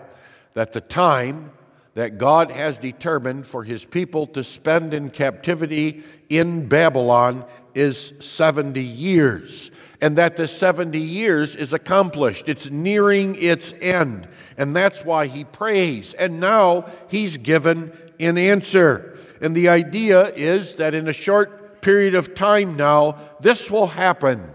that 0.53 0.73
the 0.73 0.81
time 0.81 1.51
that 1.93 2.17
God 2.17 2.51
has 2.51 2.77
determined 2.77 3.45
for 3.45 3.63
his 3.63 3.83
people 3.83 4.25
to 4.27 4.43
spend 4.43 4.93
in 4.93 5.09
captivity 5.09 6.03
in 6.29 6.67
Babylon 6.67 7.45
is 7.73 8.13
70 8.19 8.81
years, 8.81 9.71
and 10.01 10.17
that 10.17 10.35
the 10.35 10.47
70 10.47 10.99
years 10.99 11.55
is 11.55 11.71
accomplished. 11.71 12.49
It's 12.49 12.71
nearing 12.71 13.35
its 13.35 13.73
end, 13.79 14.27
and 14.57 14.75
that's 14.75 15.05
why 15.05 15.27
he 15.27 15.45
prays. 15.45 16.13
And 16.15 16.39
now 16.39 16.89
he's 17.07 17.37
given 17.37 17.95
an 18.19 18.37
answer. 18.37 19.19
And 19.39 19.55
the 19.55 19.69
idea 19.69 20.33
is 20.33 20.75
that 20.75 20.95
in 20.95 21.07
a 21.07 21.13
short 21.13 21.81
period 21.81 22.15
of 22.15 22.35
time 22.35 22.75
now, 22.75 23.17
this 23.39 23.69
will 23.69 23.87
happen 23.87 24.51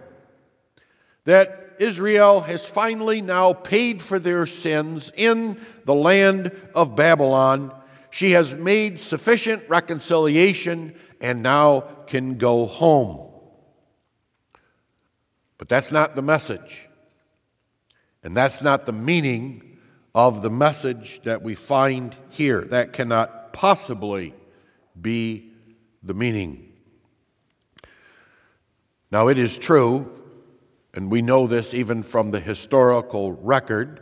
that 1.25 1.77
Israel 1.79 2.41
has 2.41 2.65
finally 2.65 3.21
now 3.21 3.53
paid 3.53 4.01
for 4.01 4.19
their 4.19 4.47
sins 4.47 5.13
in 5.17 5.61
the 5.85 5.95
land 5.95 6.53
of 6.75 6.97
Babylon. 6.97 7.73
She 8.11 8.31
has 8.33 8.55
made 8.55 9.01
sufficient 9.01 9.65
reconciliation 9.69 10.95
and 11.21 11.43
now 11.43 11.81
can 12.07 12.39
go 12.39 12.67
home. 12.67 13.26
But 15.59 15.69
that's 15.69 15.93
not 15.93 16.17
the 16.17 16.23
message. 16.23 16.89
And 18.23 18.37
that's 18.37 18.61
not 18.61 18.87
the 18.87 18.93
meaning 18.93 19.79
of 20.15 20.43
the 20.43 20.51
message 20.51 21.21
that 21.25 21.43
we 21.43 21.55
find 21.55 22.15
here. 22.31 22.63
That 22.63 22.93
cannot 22.93 23.53
possibly 23.53 24.35
be 25.01 25.53
the 26.03 26.15
meaning. 26.15 26.73
Now, 29.11 29.29
it 29.29 29.39
is 29.39 29.57
true 29.57 30.13
and 30.97 31.11
we 31.11 31.21
know 31.21 31.47
this 31.47 31.75
even 31.75 32.03
from 32.03 32.31
the 32.31 32.41
historical 32.41 33.33
record 33.33 34.01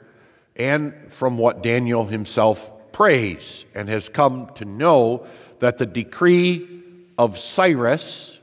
and 0.55 0.95
from 1.13 1.37
what 1.37 1.63
Daniel 1.63 2.07
himself 2.07 2.71
prays 2.93 3.67
and 3.75 3.89
has 3.89 4.09
come 4.09 4.49
to 4.55 4.65
know 4.65 5.27
that 5.59 5.79
the 5.79 5.87
decree 5.87 6.83
of 7.19 7.37
Cyrus 7.37 8.39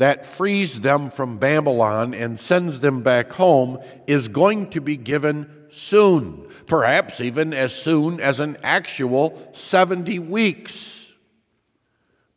that 0.00 0.24
frees 0.24 0.80
them 0.80 1.10
from 1.10 1.36
Babylon 1.36 2.14
and 2.14 2.40
sends 2.40 2.80
them 2.80 3.02
back 3.02 3.32
home 3.32 3.78
is 4.06 4.28
going 4.28 4.70
to 4.70 4.80
be 4.80 4.96
given 4.96 5.46
soon, 5.68 6.48
perhaps 6.64 7.20
even 7.20 7.52
as 7.52 7.74
soon 7.74 8.18
as 8.18 8.40
an 8.40 8.56
actual 8.62 9.50
70 9.52 10.18
weeks. 10.20 11.12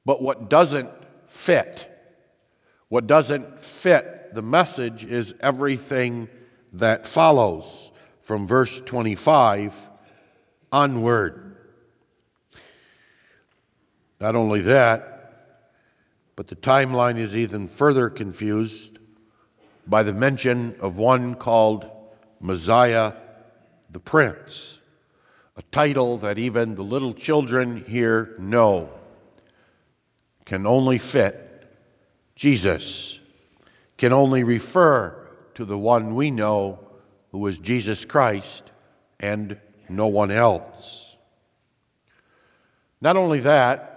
But 0.04 0.22
what 0.22 0.50
doesn't 0.50 0.90
fit, 1.28 1.90
what 2.90 3.08
doesn't 3.08 3.64
fit 3.64 4.36
the 4.36 4.42
message 4.42 5.06
is 5.06 5.34
everything 5.40 6.28
that 6.74 7.08
follows 7.08 7.92
from 8.20 8.46
verse 8.46 8.82
25 8.82 9.74
onward. 10.70 11.56
Not 14.20 14.36
only 14.36 14.60
that, 14.64 15.13
but 16.36 16.48
the 16.48 16.56
timeline 16.56 17.18
is 17.18 17.36
even 17.36 17.68
further 17.68 18.10
confused 18.10 19.00
by 19.86 20.04
the 20.04 20.14
mention 20.14 20.76
of 20.80 20.98
one 20.98 21.36
called 21.36 21.90
Messiah 22.40 23.14
the 23.90 24.00
Prince, 24.00 24.80
a 25.56 25.62
title 25.64 26.18
that 26.18 26.40
even 26.40 26.76
the 26.76 26.84
little 26.84 27.14
children 27.14 27.84
here 27.88 28.36
know 28.40 28.90
can 30.46 30.66
only 30.66 30.98
fit 30.98 31.44
Jesus 32.36 33.20
can 33.98 34.12
only 34.12 34.44
refer 34.44 35.30
to 35.54 35.66
the 35.66 35.78
one 35.78 36.16
we 36.16 36.32
know 36.32 36.80
who 37.32 37.46
is 37.48 37.60
Jesus 37.60 38.06
Christ 38.06 38.72
and 39.20 39.58
no 39.88 40.08
one 40.08 40.32
else. 40.32 41.16
Not 43.02 43.18
only 43.18 43.40
that, 43.42 43.93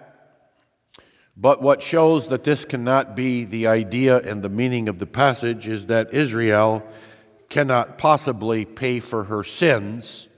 but 1.37 1.61
what 1.61 1.83
shows 1.83 2.29
that 2.29 2.45
this 2.45 2.65
cannot 2.65 3.15
be 3.15 3.45
the 3.45 3.67
idea 3.67 4.19
and 4.19 4.43
the 4.43 4.49
meaning 4.49 4.89
of 4.89 4.99
the 4.99 5.07
passage 5.07 5.69
is 5.69 5.87
that 5.87 6.15
Israel 6.15 6.83
cannot 7.49 7.99
possibly 7.99 8.65
pay 8.65 9.01
for 9.01 9.25
her 9.25 9.45
sins 9.45 10.29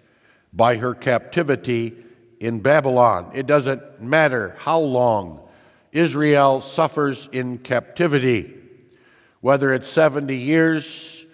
by 0.53 0.77
her 0.77 0.95
captivity 0.95 1.95
in 2.41 2.61
Babylon. 2.61 3.31
It 3.35 3.47
doesn't 3.47 4.01
matter 4.01 4.57
how 4.59 4.81
long 4.81 5.41
Israel 5.93 6.61
suffers 6.61 7.29
in 7.33 7.59
captivity 7.59 8.59
whether 9.41 9.73
it's 9.73 9.89
70 9.89 10.37
years 10.37 11.25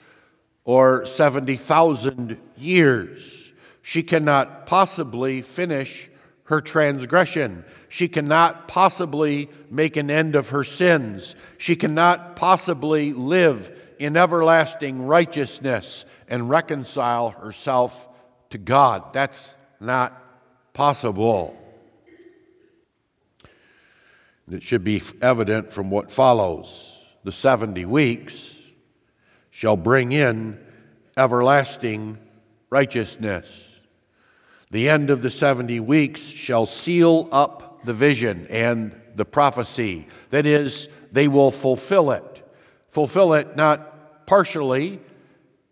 or 0.64 1.07
70,000 1.07 2.38
years. 2.57 3.53
She 3.83 4.03
cannot 4.03 4.66
possibly 4.66 5.42
finish 5.42 6.11
her 6.45 6.61
transgression. 6.61 7.65
She 7.89 8.09
cannot 8.09 8.69
possibly 8.69 9.49
make 9.71 9.97
an 9.97 10.11
end 10.11 10.37
of 10.37 10.51
her 10.51 10.65
sins. 10.65 11.35
She 11.59 11.77
cannot 11.77 12.37
possibly 12.37 13.13
live 13.13 13.71
in 13.99 14.17
everlasting 14.17 15.07
righteousness 15.07 16.05
and 16.29 16.51
reconcile 16.51 17.31
herself 17.31 18.09
to 18.51 18.59
God. 18.59 19.13
That's 19.13 19.55
not 19.81 20.21
possible. 20.75 21.57
It 24.51 24.63
should 24.63 24.85
be 24.85 25.03
evident 25.23 25.73
from 25.73 25.91
what 25.91 26.11
follows 26.11 27.03
the 27.25 27.33
70 27.33 27.87
weeks 27.87 28.63
shall 29.51 29.77
bring 29.77 30.13
in 30.13 30.59
everlasting 31.17 32.19
righteousness. 32.69 33.74
The 34.75 34.89
end 34.89 35.11
of 35.11 35.23
the 35.23 35.31
70 35.31 35.79
weeks 35.79 36.21
shall 36.21 36.67
seal 36.67 37.29
up 37.31 37.85
the 37.85 37.95
vision 37.95 38.49
and 38.51 39.01
the 39.15 39.25
prophecy. 39.25 40.09
That 40.31 40.47
is, 40.47 40.89
they 41.13 41.29
will 41.29 41.53
fulfill 41.53 42.11
it. 42.11 42.45
Fulfill 42.89 43.35
it 43.35 43.55
not 43.55 44.27
partially, 44.27 44.99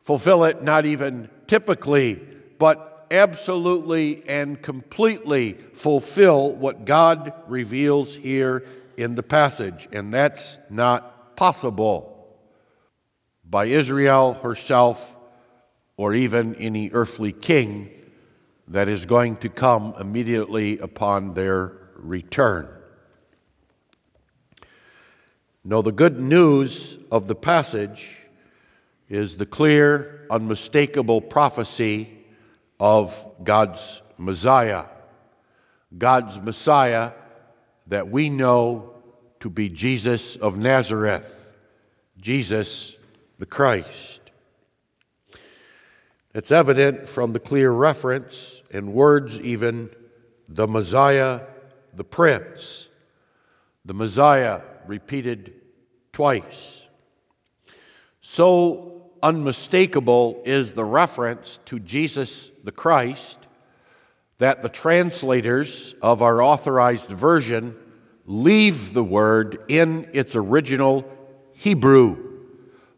fulfill 0.05 0.45
it 0.45 0.63
not 0.63 0.87
even 0.87 1.29
typically, 1.49 2.15
but 2.61 3.09
absolutely 3.11 4.23
and 4.29 4.63
completely 4.63 5.55
fulfill 5.75 6.53
what 6.53 6.85
God 6.85 7.33
reveals 7.49 8.15
here 8.15 8.65
in 8.97 9.17
the 9.17 9.25
passage. 9.25 9.89
And 9.91 10.15
that's 10.15 10.59
not 10.71 11.35
possible 11.35 12.39
by 13.45 13.65
Israel 13.65 14.35
herself 14.35 15.17
or 15.97 16.15
even 16.15 16.55
any 16.55 16.91
earthly 16.93 17.33
king 17.33 17.91
that 18.73 18.89
is 18.89 19.05
going 19.05 19.37
to 19.37 19.51
come 19.51 19.95
immediately 20.01 20.79
upon 20.79 21.35
their 21.35 21.73
return. 21.95 22.67
No, 25.63 25.83
the 25.83 25.93
good 25.93 26.19
news 26.19 26.99
of 27.11 27.27
the 27.27 27.35
passage 27.35 28.17
is 29.11 29.37
the 29.37 29.45
clear, 29.45 30.27
unmistakable 30.31 31.21
prophecy 31.21 32.09
of 32.81 33.15
God's 33.45 34.01
Messiah. 34.17 34.87
God's 35.97 36.41
Messiah 36.41 37.13
that 37.89 38.09
we 38.09 38.31
know 38.31 38.95
to 39.41 39.51
be 39.51 39.69
Jesus 39.69 40.37
of 40.37 40.57
Nazareth, 40.57 41.31
Jesus 42.17 42.97
the 43.39 43.45
Christ. 43.45 44.23
It's 46.35 46.51
evident 46.51 47.07
from 47.07 47.35
the 47.35 47.41
clear 47.41 47.71
reference 47.71 48.62
and 48.73 48.93
words, 48.93 49.39
even 49.41 49.91
the 50.49 50.67
Messiah, 50.67 51.43
the 51.95 52.05
Prince. 52.05 52.89
The 53.85 53.95
Messiah 53.95 54.61
repeated 54.87 55.55
twice. 56.13 56.87
So 58.21 59.11
unmistakable 59.23 60.43
is 60.45 60.73
the 60.73 60.85
reference 60.85 61.61
to 61.67 61.79
Jesus 61.79 62.51
the 62.65 62.73
Christ 62.73 63.39
that 64.39 64.63
the 64.63 64.69
translators 64.69 65.95
of 66.03 66.23
our 66.23 66.43
authorized 66.43 67.11
version 67.11 67.77
leave 68.27 68.93
the 68.93 69.05
word 69.05 69.63
in 69.69 70.09
its 70.13 70.35
original 70.35 71.09
Hebrew. 71.53 72.31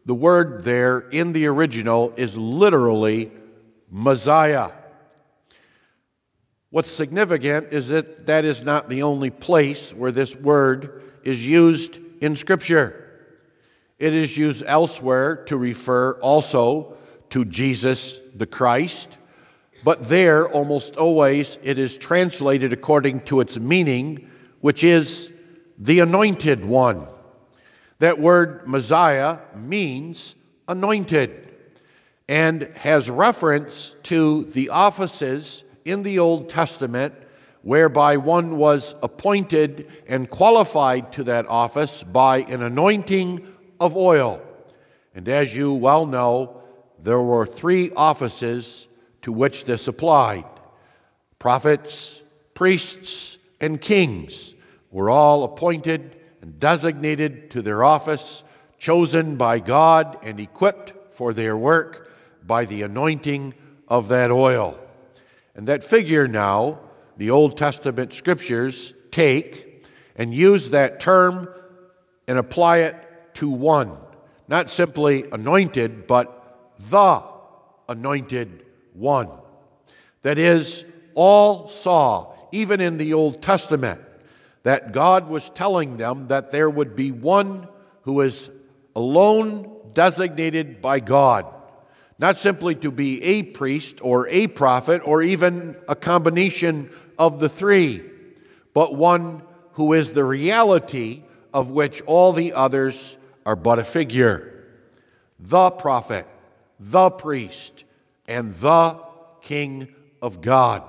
The 0.05 0.15
word 0.15 0.63
there 0.63 0.99
in 0.99 1.33
the 1.33 1.47
original 1.47 2.13
is 2.15 2.37
literally 2.37 3.31
Messiah. 3.91 4.71
What's 6.69 6.91
significant 6.91 7.67
is 7.71 7.89
that 7.89 8.25
that 8.27 8.45
is 8.45 8.63
not 8.63 8.89
the 8.89 9.03
only 9.03 9.29
place 9.29 9.93
where 9.93 10.11
this 10.11 10.35
word 10.35 11.03
is 11.23 11.45
used 11.45 11.99
in 12.21 12.35
Scripture. 12.35 13.01
It 13.99 14.13
is 14.13 14.37
used 14.37 14.63
elsewhere 14.65 15.37
to 15.45 15.57
refer 15.57 16.13
also 16.19 16.97
to 17.29 17.45
Jesus 17.45 18.19
the 18.33 18.45
Christ, 18.45 19.17
but 19.83 20.09
there 20.09 20.49
almost 20.49 20.97
always 20.97 21.59
it 21.63 21.77
is 21.77 21.97
translated 21.97 22.73
according 22.73 23.21
to 23.21 23.39
its 23.39 23.57
meaning, 23.57 24.29
which 24.61 24.83
is 24.83 25.31
the 25.77 25.99
anointed 25.99 26.65
one. 26.65 27.07
That 27.99 28.19
word 28.19 28.67
Messiah 28.67 29.39
means 29.55 30.35
anointed 30.67 31.53
and 32.27 32.63
has 32.75 33.09
reference 33.09 33.95
to 34.03 34.45
the 34.45 34.69
offices 34.69 35.63
in 35.85 36.03
the 36.03 36.19
Old 36.19 36.49
Testament 36.49 37.13
whereby 37.61 38.17
one 38.17 38.57
was 38.57 38.93
appointed 39.01 39.89
and 40.07 40.29
qualified 40.29 41.11
to 41.13 41.23
that 41.23 41.47
office 41.47 42.03
by 42.03 42.39
an 42.39 42.61
anointing 42.61 43.47
of 43.79 43.95
oil. 43.95 44.39
And 45.15 45.27
as 45.29 45.55
you 45.55 45.73
well 45.73 46.05
know, 46.05 46.61
there 47.01 47.21
were 47.21 47.47
three 47.47 47.91
offices 47.91 48.87
to 49.23 49.31
which 49.31 49.65
this 49.65 49.87
applied 49.87 50.45
prophets, 51.39 52.21
priests, 52.53 53.37
and 53.59 53.81
kings 53.81 54.53
were 54.91 55.09
all 55.09 55.43
appointed 55.43 56.15
and 56.41 56.59
designated 56.59 57.49
to 57.51 57.61
their 57.61 57.83
office, 57.83 58.43
chosen 58.77 59.37
by 59.37 59.59
God 59.59 60.17
and 60.21 60.39
equipped 60.39 60.93
for 61.15 61.33
their 61.33 61.57
work 61.57 62.11
by 62.45 62.65
the 62.65 62.83
anointing 62.83 63.53
of 63.87 64.07
that 64.09 64.29
oil. 64.29 64.79
And 65.55 65.67
that 65.67 65.83
figure 65.83 66.27
now, 66.27 66.79
the 67.17 67.31
Old 67.31 67.57
Testament 67.57 68.13
scriptures 68.13 68.93
take 69.11 69.85
and 70.15 70.33
use 70.33 70.69
that 70.69 70.99
term 70.99 71.49
and 72.27 72.37
apply 72.37 72.79
it 72.79 72.95
to 73.35 73.49
one. 73.49 73.97
Not 74.47 74.69
simply 74.69 75.25
anointed, 75.31 76.07
but 76.07 76.75
the 76.89 77.23
anointed 77.87 78.65
one. 78.93 79.29
That 80.21 80.37
is, 80.37 80.85
all 81.13 81.67
saw, 81.67 82.33
even 82.51 82.81
in 82.81 82.97
the 82.97 83.13
Old 83.13 83.41
Testament, 83.41 84.01
that 84.63 84.91
God 84.91 85.29
was 85.29 85.49
telling 85.51 85.97
them 85.97 86.27
that 86.27 86.51
there 86.51 86.69
would 86.69 86.95
be 86.95 87.11
one 87.11 87.67
who 88.01 88.21
is 88.21 88.49
alone 88.95 89.71
designated 89.93 90.81
by 90.81 90.99
God, 90.99 91.45
not 92.17 92.37
simply 92.37 92.75
to 92.75 92.91
be 92.91 93.21
a 93.23 93.43
priest 93.43 93.99
or 94.01 94.27
a 94.29 94.47
prophet 94.47 95.01
or 95.03 95.21
even 95.21 95.75
a 95.87 95.95
combination 95.95 96.89
of 97.17 97.39
the 97.39 97.49
three, 97.49 98.01
but 98.73 98.95
one 98.95 99.41
who 99.73 99.93
is 99.93 100.11
the 100.11 100.23
reality 100.23 101.23
of 101.53 101.69
which 101.69 102.01
all 102.03 102.31
the 102.31 102.53
others 102.53 103.17
are 103.45 103.55
but 103.55 103.79
a 103.79 103.83
figure. 103.83 104.65
The 105.39 105.71
prophet, 105.71 106.27
the 106.79 107.09
priest, 107.09 107.83
and 108.27 108.53
the 108.55 108.99
King 109.41 109.93
of 110.21 110.41
God. 110.41 110.83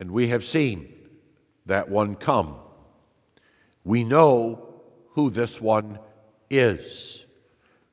And 0.00 0.10
we 0.10 0.28
have 0.28 0.44
seen 0.44 0.92
that 1.66 1.88
one 1.88 2.14
come. 2.14 2.56
We 3.84 4.04
know 4.04 4.74
who 5.10 5.30
this 5.30 5.60
one 5.60 5.98
is, 6.50 7.23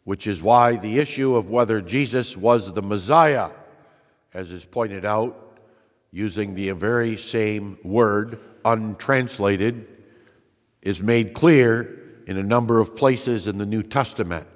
which 0.03 0.27
is 0.27 0.41
why 0.41 0.75
the 0.75 0.99
issue 0.99 1.35
of 1.35 1.49
whether 1.49 1.81
Jesus 1.81 2.35
was 2.35 2.73
the 2.73 2.81
Messiah, 2.81 3.49
as 4.33 4.51
is 4.51 4.65
pointed 4.65 5.05
out, 5.05 5.59
using 6.11 6.55
the 6.55 6.71
very 6.71 7.17
same 7.17 7.77
word, 7.83 8.39
untranslated, 8.65 9.87
is 10.81 11.01
made 11.01 11.33
clear 11.33 11.99
in 12.27 12.37
a 12.37 12.43
number 12.43 12.79
of 12.79 12.95
places 12.95 13.47
in 13.47 13.57
the 13.57 13.65
New 13.65 13.83
Testament. 13.83 14.47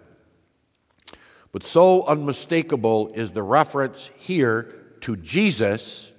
But 1.52 1.64
so 1.64 2.06
unmistakable 2.06 3.12
is 3.14 3.32
the 3.32 3.44
reference 3.44 4.10
here 4.18 4.74
to 5.02 5.16
Jesus 5.16 6.12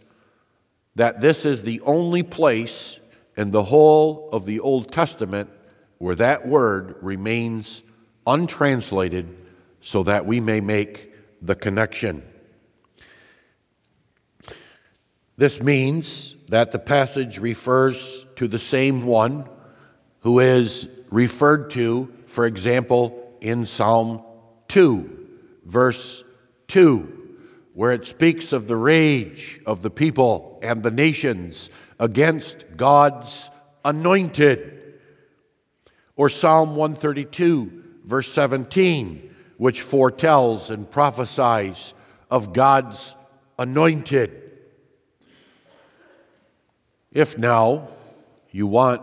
that 0.95 1.21
this 1.21 1.45
is 1.45 1.63
the 1.63 1.81
only 1.83 2.23
place 2.23 3.01
in 3.37 3.51
the 3.51 3.65
whole 3.65 4.31
of 4.33 4.47
the 4.47 4.61
Old 4.61 4.91
Testament 4.91 5.51
where 5.99 6.15
that 6.15 6.47
word 6.47 6.97
remains 7.03 7.83
untranslated 8.27 9.29
so 9.81 10.03
that 10.03 10.27
we 10.27 10.41
may 10.41 10.61
make 10.61 11.13
the 11.41 11.55
connection. 11.55 12.23
This 15.37 15.63
means 15.63 16.35
that 16.49 16.73
the 16.73 16.79
passage 16.79 17.39
refers 17.39 18.27
to 18.37 18.49
the 18.49 18.59
same 18.59 19.05
one 19.05 19.49
who 20.21 20.41
is 20.41 20.89
referred 21.11 21.71
to, 21.71 22.13
for 22.27 22.47
example, 22.47 23.37
in 23.41 23.65
Psalm 23.65 24.23
2, 24.69 25.29
verse 25.65 26.25
2, 26.69 27.37
where 27.75 27.93
it 27.93 28.07
speaks 28.07 28.53
of 28.53 28.67
the 28.67 28.77
rage 28.77 29.61
of 29.67 29.83
the 29.83 29.91
people 29.91 30.59
and 30.63 30.83
the 30.83 30.91
nations 30.91 31.71
against 32.01 32.65
God's 32.77 33.51
anointed. 33.85 34.73
Or 36.17 36.31
Psalm 36.31 36.77
132, 36.77 37.85
verse 38.07 38.33
17, 38.33 39.35
which 39.59 39.83
foretells 39.83 40.71
and 40.71 40.91
prophesies 40.91 41.93
of 42.31 42.53
God's 42.53 43.15
anointed. 43.59 44.43
If 47.13 47.37
now 47.37 47.89
you 48.51 48.67
want 48.67 49.03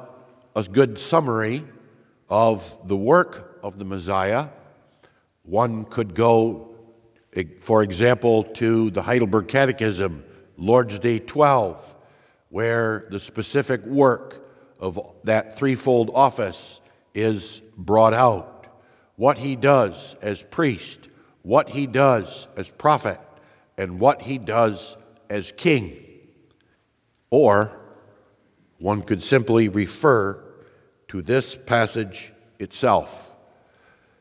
a 0.56 0.64
good 0.64 0.98
summary 0.98 1.64
of 2.30 2.78
the 2.88 2.98
work 2.98 3.60
of 3.62 3.78
the 3.78 3.86
Messiah, 3.86 4.48
one 5.44 5.86
could 5.86 6.16
go, 6.16 6.76
for 7.60 7.84
example, 7.84 8.44
to 8.44 8.90
the 8.92 9.02
Heidelberg 9.02 9.48
Catechism, 9.48 10.24
Lord's 10.58 11.00
Day 11.00 11.20
12, 11.20 11.96
where 12.50 13.08
the 13.10 13.20
specific 13.20 13.84
work 13.84 14.48
of 14.80 15.00
that 15.24 15.58
threefold 15.58 16.12
office 16.14 16.80
is 17.14 17.62
brought 17.76 18.14
out. 18.14 18.53
What 19.16 19.38
he 19.38 19.56
does 19.56 20.16
as 20.22 20.44
priest, 20.44 21.08
what 21.44 21.70
he 21.70 21.88
does 21.88 22.48
as 22.58 22.70
prophet, 22.70 23.20
and 23.78 24.00
what 24.00 24.22
he 24.24 24.38
does 24.38 24.98
as 25.30 25.52
king. 25.52 25.98
Or 27.30 27.72
one 28.80 29.02
could 29.02 29.22
simply 29.22 29.70
refer 29.70 30.44
to 31.08 31.22
this 31.22 31.56
passage 31.56 32.34
itself. 32.60 33.32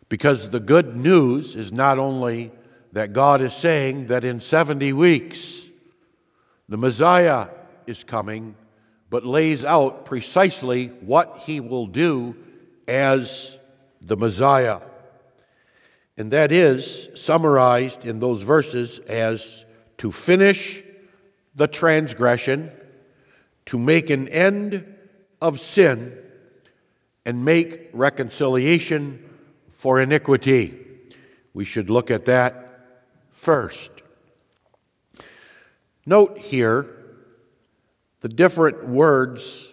Because 0.08 0.50
the 0.50 0.60
good 0.60 0.94
news 0.94 1.56
is 1.56 1.72
not 1.72 1.98
only 1.98 2.52
that 2.92 3.12
God 3.12 3.40
is 3.40 3.54
saying 3.54 4.08
that 4.08 4.24
in 4.24 4.40
70 4.40 4.92
weeks 4.92 5.64
the 6.68 6.76
Messiah 6.76 7.48
is 7.86 8.04
coming, 8.04 8.54
but 9.10 9.24
lays 9.24 9.64
out 9.64 10.04
precisely 10.04 10.86
what 10.86 11.38
he 11.44 11.60
will 11.60 11.86
do 11.86 12.36
as 12.86 13.58
the 14.04 14.16
Messiah. 14.16 14.80
And 16.16 16.30
that 16.32 16.52
is 16.52 17.08
summarized 17.14 18.04
in 18.04 18.20
those 18.20 18.42
verses 18.42 18.98
as 19.00 19.64
to 19.98 20.12
finish 20.12 20.82
the 21.54 21.66
transgression, 21.66 22.70
to 23.66 23.78
make 23.78 24.10
an 24.10 24.28
end 24.28 24.84
of 25.40 25.60
sin, 25.60 26.16
and 27.24 27.44
make 27.44 27.90
reconciliation 27.92 29.22
for 29.70 30.00
iniquity. 30.00 30.78
We 31.54 31.64
should 31.64 31.88
look 31.88 32.10
at 32.10 32.24
that 32.26 32.98
first. 33.30 33.90
Note 36.04 36.38
here 36.38 36.86
the 38.20 38.28
different 38.28 38.86
words 38.86 39.72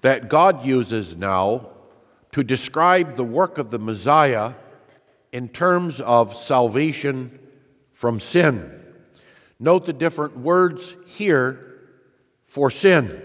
that 0.00 0.28
God 0.28 0.64
uses 0.64 1.16
now 1.16 1.70
to 2.34 2.42
describe 2.42 3.14
the 3.14 3.22
work 3.22 3.58
of 3.58 3.70
the 3.70 3.78
Messiah 3.78 4.54
in 5.30 5.48
terms 5.48 6.00
of 6.00 6.36
salvation 6.36 7.38
from 7.92 8.18
sin. 8.18 8.72
Note 9.60 9.86
the 9.86 9.92
different 9.92 10.36
words 10.36 10.96
here 11.06 11.78
for 12.48 12.72
sin. 12.72 13.22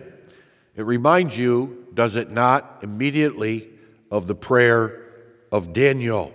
It 0.76 0.84
reminds 0.84 1.36
you, 1.36 1.88
does 1.91 2.17
it 2.17 2.30
not, 2.30 2.82
immediately 2.84 3.69
of 4.12 4.28
the 4.28 4.36
prayer 4.36 5.08
of 5.52 5.74
Daniel. 5.74 6.32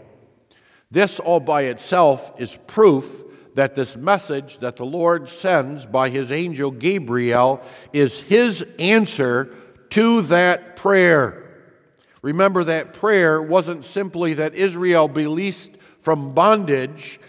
This 0.90 1.20
all 1.20 1.38
by 1.38 1.66
itself 1.66 2.32
is 2.40 2.58
proof 2.66 3.22
that 3.54 3.76
this 3.76 3.94
message 3.96 4.58
that 4.58 4.74
the 4.74 4.84
Lord 4.84 5.28
sends 5.28 5.86
by 5.86 6.10
his 6.10 6.32
angel 6.32 6.72
Gabriel 6.72 7.62
is 7.92 8.18
his 8.18 8.66
answer 8.80 9.54
to 9.90 10.22
that 10.22 10.74
prayer. 10.74 11.43
Remember, 12.24 12.64
that 12.64 12.94
prayer 12.94 13.42
wasn't 13.42 13.84
simply 13.84 14.32
that 14.32 14.54
Israel 14.54 15.08
be 15.08 15.24
released 15.24 15.72
from 16.00 16.32
bondage, 16.32 17.20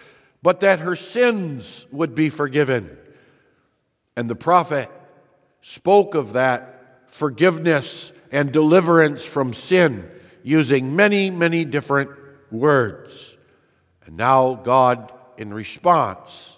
but 0.41 0.62
that 0.62 0.79
her 0.79 0.95
sins 0.95 1.86
would 1.91 2.15
be 2.15 2.29
forgiven. 2.29 2.97
And 4.15 4.29
the 4.29 4.38
prophet 4.38 4.89
spoke 5.60 6.15
of 6.15 6.31
that 6.31 7.01
forgiveness 7.08 8.13
and 8.31 8.53
deliverance 8.53 9.25
from 9.25 9.51
sin 9.51 10.10
using 10.43 10.95
many, 10.95 11.29
many 11.29 11.65
different 11.65 12.12
words. 12.49 13.36
And 14.05 14.15
now 14.15 14.53
God, 14.53 15.12
in 15.38 15.53
response, 15.53 16.58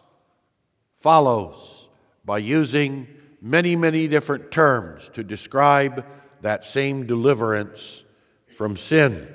follows 1.00 1.88
by 2.23 2.38
using 2.38 3.08
many, 3.41 3.76
many 3.76 4.08
different 4.08 4.52
terms 4.52 5.10
to 5.15 5.23
describe 5.23 6.06
that 6.43 6.63
same 6.63 7.08
deliverance 7.08 8.04
from 8.58 8.76
sin. 8.76 9.28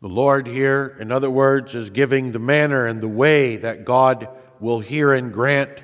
The 0.00 0.08
Lord 0.08 0.46
here, 0.46 0.96
in 0.98 1.12
other 1.12 1.30
words, 1.30 1.74
is 1.74 1.90
giving 1.90 2.32
the 2.32 2.38
manner 2.38 2.86
and 2.86 2.98
the 2.98 3.08
way 3.08 3.56
that 3.56 3.84
God 3.84 4.26
will 4.58 4.80
hear 4.80 5.12
and 5.12 5.34
grant 5.34 5.82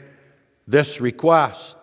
this 0.67 0.99
request. 0.99 1.77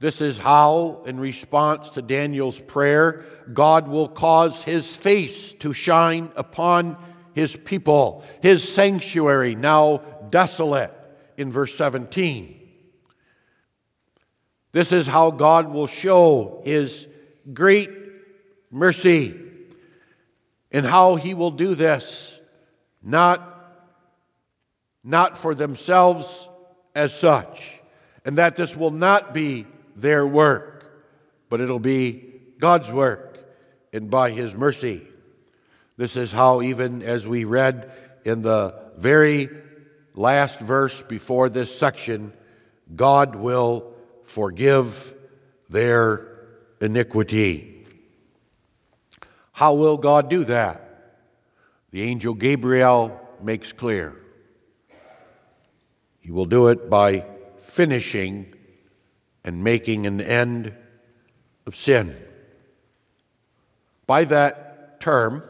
This 0.00 0.20
is 0.20 0.36
how, 0.36 1.04
in 1.06 1.20
response 1.20 1.90
to 1.90 2.02
Daniel's 2.02 2.60
prayer, 2.60 3.24
God 3.52 3.86
will 3.86 4.08
cause 4.08 4.62
his 4.62 4.96
face 4.96 5.52
to 5.60 5.72
shine 5.72 6.32
upon 6.34 6.96
his 7.34 7.54
people, 7.54 8.24
his 8.42 8.68
sanctuary 8.68 9.54
now 9.54 9.98
desolate, 10.28 10.92
in 11.36 11.52
verse 11.52 11.76
17. 11.76 12.68
This 14.72 14.90
is 14.90 15.06
how 15.06 15.30
God 15.30 15.72
will 15.72 15.86
show 15.86 16.62
his 16.64 17.06
great 17.54 18.07
mercy 18.70 19.34
and 20.70 20.84
how 20.84 21.16
he 21.16 21.34
will 21.34 21.50
do 21.50 21.74
this, 21.74 22.38
not, 23.02 23.42
not 25.02 25.38
for 25.38 25.54
themselves 25.54 26.48
as 26.94 27.14
such, 27.14 27.80
and 28.24 28.38
that 28.38 28.56
this 28.56 28.76
will 28.76 28.90
not 28.90 29.32
be 29.32 29.66
their 29.96 30.26
work, 30.26 30.84
but 31.48 31.60
it'll 31.60 31.78
be 31.78 32.24
God's 32.58 32.92
work 32.92 33.38
and 33.92 34.10
by 34.10 34.30
his 34.30 34.54
mercy. 34.54 35.06
This 35.96 36.16
is 36.16 36.30
how, 36.30 36.62
even 36.62 37.02
as 37.02 37.26
we 37.26 37.44
read 37.44 37.90
in 38.24 38.42
the 38.42 38.74
very 38.96 39.48
last 40.14 40.60
verse 40.60 41.02
before 41.02 41.48
this 41.48 41.76
section, 41.76 42.32
God 42.94 43.34
will 43.34 43.94
forgive 44.24 45.14
their 45.70 46.26
iniquity. 46.80 47.77
How 49.58 49.72
will 49.72 49.96
God 49.96 50.30
do 50.30 50.44
that? 50.44 51.16
The 51.90 52.02
angel 52.02 52.32
Gabriel 52.32 53.20
makes 53.42 53.72
clear. 53.72 54.14
He 56.20 56.30
will 56.30 56.44
do 56.44 56.68
it 56.68 56.88
by 56.88 57.24
finishing 57.62 58.54
and 59.42 59.64
making 59.64 60.06
an 60.06 60.20
end 60.20 60.74
of 61.66 61.74
sin. 61.74 62.16
By 64.06 64.22
that 64.26 65.00
term, 65.00 65.42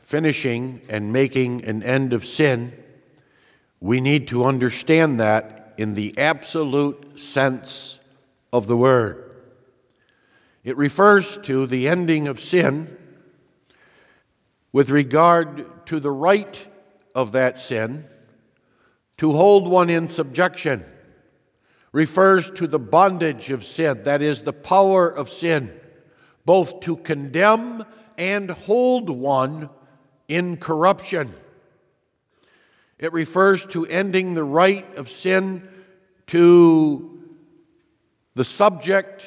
finishing 0.00 0.80
and 0.88 1.12
making 1.12 1.64
an 1.64 1.84
end 1.84 2.14
of 2.14 2.24
sin, 2.24 2.72
we 3.78 4.00
need 4.00 4.26
to 4.26 4.44
understand 4.44 5.20
that 5.20 5.74
in 5.78 5.94
the 5.94 6.18
absolute 6.18 7.20
sense 7.20 8.00
of 8.52 8.66
the 8.66 8.76
word. 8.76 9.36
It 10.64 10.76
refers 10.76 11.38
to 11.44 11.68
the 11.68 11.86
ending 11.86 12.26
of 12.26 12.40
sin 12.40 12.98
with 14.72 14.90
regard 14.90 15.86
to 15.86 16.00
the 16.00 16.10
right 16.10 16.66
of 17.14 17.32
that 17.32 17.58
sin 17.58 18.06
to 19.18 19.32
hold 19.32 19.68
one 19.68 19.90
in 19.90 20.08
subjection, 20.08 20.84
refers 21.92 22.50
to 22.50 22.66
the 22.66 22.78
bondage 22.78 23.50
of 23.50 23.64
sin, 23.64 24.02
that 24.04 24.22
is, 24.22 24.42
the 24.42 24.52
power 24.52 25.08
of 25.08 25.30
sin, 25.30 25.70
both 26.44 26.80
to 26.80 26.96
condemn 26.96 27.84
and 28.16 28.50
hold 28.50 29.10
one 29.10 29.68
in 30.26 30.56
corruption. 30.56 31.32
It 32.98 33.12
refers 33.12 33.66
to 33.66 33.86
ending 33.86 34.34
the 34.34 34.44
right 34.44 34.96
of 34.96 35.10
sin 35.10 35.68
to 36.28 37.22
the 38.34 38.44
subject 38.44 39.24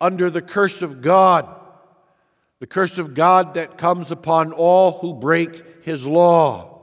under 0.00 0.30
the 0.30 0.42
curse 0.42 0.82
of 0.82 1.00
God, 1.02 1.48
the 2.62 2.66
curse 2.68 2.98
of 2.98 3.12
God 3.12 3.54
that 3.54 3.76
comes 3.76 4.12
upon 4.12 4.52
all 4.52 5.00
who 5.00 5.14
break 5.14 5.84
his 5.84 6.06
law. 6.06 6.78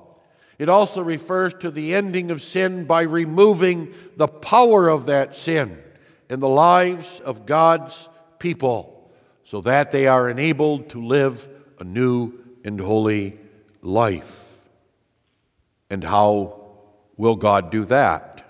It 0.58 0.68
also 0.68 1.02
refers 1.02 1.54
to 1.54 1.72
the 1.72 1.96
ending 1.96 2.32
of 2.32 2.42
sin 2.42 2.84
by 2.84 3.04
removing 3.04 3.94
the 4.18 4.28
power 4.28 4.89
of 4.89 5.06
that 5.06 5.36
sin 5.36 5.82
in 6.30 6.42
the 6.42 6.50
lives 6.50 7.22
of 7.22 7.46
God's 7.46 8.10
people 8.39 9.10
so 9.46 9.62
that 9.62 9.94
they 9.94 10.06
are 10.08 10.30
enabled 10.30 10.89
to 10.89 11.02
live 11.02 11.48
a 11.80 11.86
new 11.86 12.34
and 12.65 12.78
holy 12.78 13.39
life. 13.82 14.58
And 15.89 16.04
how 16.04 16.72
will 17.15 17.38
God 17.38 17.72
do 17.72 17.86
that? 17.86 18.46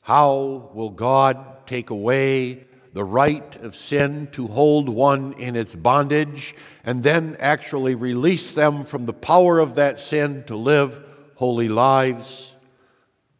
How 0.00 0.70
will 0.72 0.88
God 0.88 1.66
take 1.66 1.90
away 1.90 2.64
the 2.92 3.04
right 3.04 3.56
of 3.56 3.74
sin 3.74 4.28
to 4.32 4.46
hold 4.46 4.88
one 4.88 5.32
in 5.34 5.56
its 5.56 5.74
bondage 5.74 6.54
and 6.84 7.02
then 7.02 7.36
actually 7.40 7.94
release 7.94 8.52
them 8.52 8.84
from 8.84 9.06
the 9.06 9.12
power 9.12 9.58
of 9.58 9.76
that 9.76 9.98
sin 9.98 10.44
to 10.44 10.56
live 10.56 11.02
holy 11.36 11.68
lives? 11.68 12.52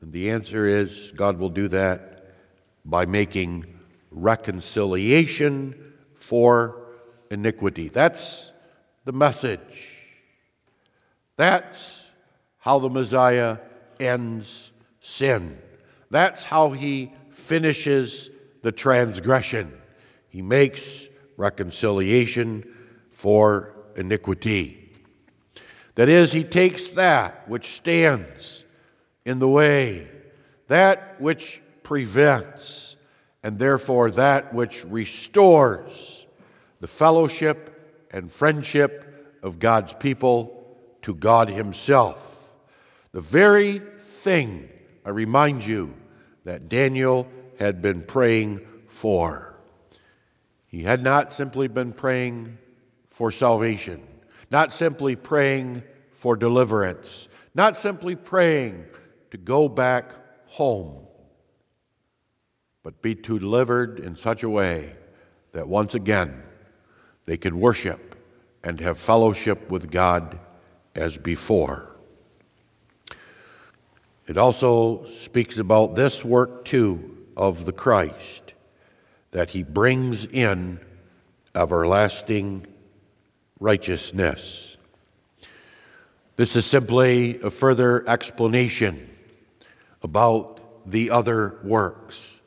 And 0.01 0.13
the 0.13 0.31
answer 0.31 0.67
is 0.67 1.13
God 1.15 1.39
will 1.39 1.51
do 1.51 1.69
that 1.69 2.35
by 2.85 3.07
making 3.07 3.67
reconciliation 4.11 5.93
for 6.15 6.83
iniquity. 7.31 7.89
That's 7.89 8.53
the 9.05 9.13
message. 9.13 9.89
That's 11.37 12.07
how 12.59 12.79
the 12.79 12.91
Messiah 12.91 13.59
ends 13.99 14.71
sin. 15.01 15.59
That's 16.11 16.45
how 16.45 16.71
he 16.71 17.13
finishes 17.31 18.31
the 18.63 18.73
transgression. 18.73 19.73
He 20.29 20.43
makes 20.43 21.09
reconciliation 21.37 22.65
for 23.11 23.75
iniquity. 23.97 24.79
That 25.95 26.09
is, 26.09 26.33
he 26.33 26.45
takes 26.45 26.91
that 26.91 27.49
which 27.49 27.77
stands 27.77 28.65
in 29.25 29.39
the 29.39 29.49
way, 29.49 30.09
that 30.69 31.21
which 31.21 31.61
prevents, 31.83 32.97
and 33.43 33.59
therefore 33.59 34.11
that 34.13 34.55
which 34.55 34.85
restores 34.87 36.27
the 36.81 36.87
fellowship 36.87 38.07
and 38.11 38.31
friendship 38.31 39.39
of 39.43 39.59
God's 39.59 39.93
people 39.93 40.79
to 41.03 41.15
God 41.15 41.51
Himself. 41.51 42.51
The 43.13 43.21
very 43.21 43.83
thing, 44.01 44.69
I 45.05 45.11
remind 45.11 45.65
you, 45.65 45.95
that 46.45 46.69
Daniel 46.69 47.29
had 47.63 47.81
been 47.81 48.03
praying 48.03 48.61
for. 48.89 49.55
He 50.67 50.83
had 50.83 51.03
not 51.03 51.33
simply 51.33 51.69
been 51.69 51.93
praying 51.93 52.59
for 53.09 53.31
salvation, 53.31 54.03
not 54.51 54.73
simply 54.73 55.15
praying 55.17 55.85
for 56.13 56.35
deliverance, 56.37 57.29
not 57.55 57.77
simply 57.77 58.17
praying 58.17 58.85
to 59.31 59.39
go 59.39 59.69
back 59.69 60.11
home, 60.47 61.07
but 62.83 63.01
be 63.01 63.15
delivered 63.15 64.01
in 64.01 64.17
such 64.17 64.43
a 64.43 64.49
way 64.49 64.97
that 65.53 65.69
once 65.69 65.95
again 65.95 66.43
they 67.27 67.37
could 67.37 67.55
worship 67.55 68.17
and 68.65 68.81
have 68.81 68.99
fellowship 68.99 69.71
with 69.71 69.91
God 69.91 70.39
as 70.97 71.17
before. 71.17 71.95
It 74.27 74.37
also 74.37 75.05
speaks 75.07 75.59
about 75.59 75.95
this 75.95 76.25
work 76.25 76.65
too 76.65 77.22
of 77.37 77.67
the 77.67 77.73
Christ, 77.73 78.55
that 79.31 79.51
he 79.51 79.63
brings 79.63 80.25
in 80.25 80.81
everlasting 81.55 82.67
righteousness. 83.61 84.77
This 86.37 86.57
is 86.57 86.65
simply 86.65 87.41
a 87.41 87.51
further 87.51 88.09
explanation 88.09 89.09
about 90.03 90.91
the 90.91 91.11
other 91.11 91.59
works. 91.63 92.41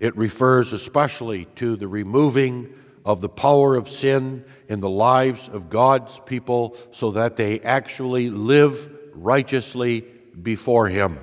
It 0.00 0.16
refers 0.16 0.72
especially 0.72 1.46
to 1.56 1.76
the 1.76 1.88
removing 1.88 2.74
of 3.04 3.20
the 3.20 3.28
power 3.28 3.74
of 3.74 3.88
sin 3.88 4.44
in 4.68 4.80
the 4.80 4.90
lives 4.90 5.48
of 5.48 5.70
God's 5.70 6.20
people 6.26 6.76
so 6.92 7.12
that 7.12 7.36
they 7.36 7.60
actually 7.60 8.28
live 8.28 8.90
righteously 9.14 10.02
before 10.42 10.88
Him. 10.88 11.18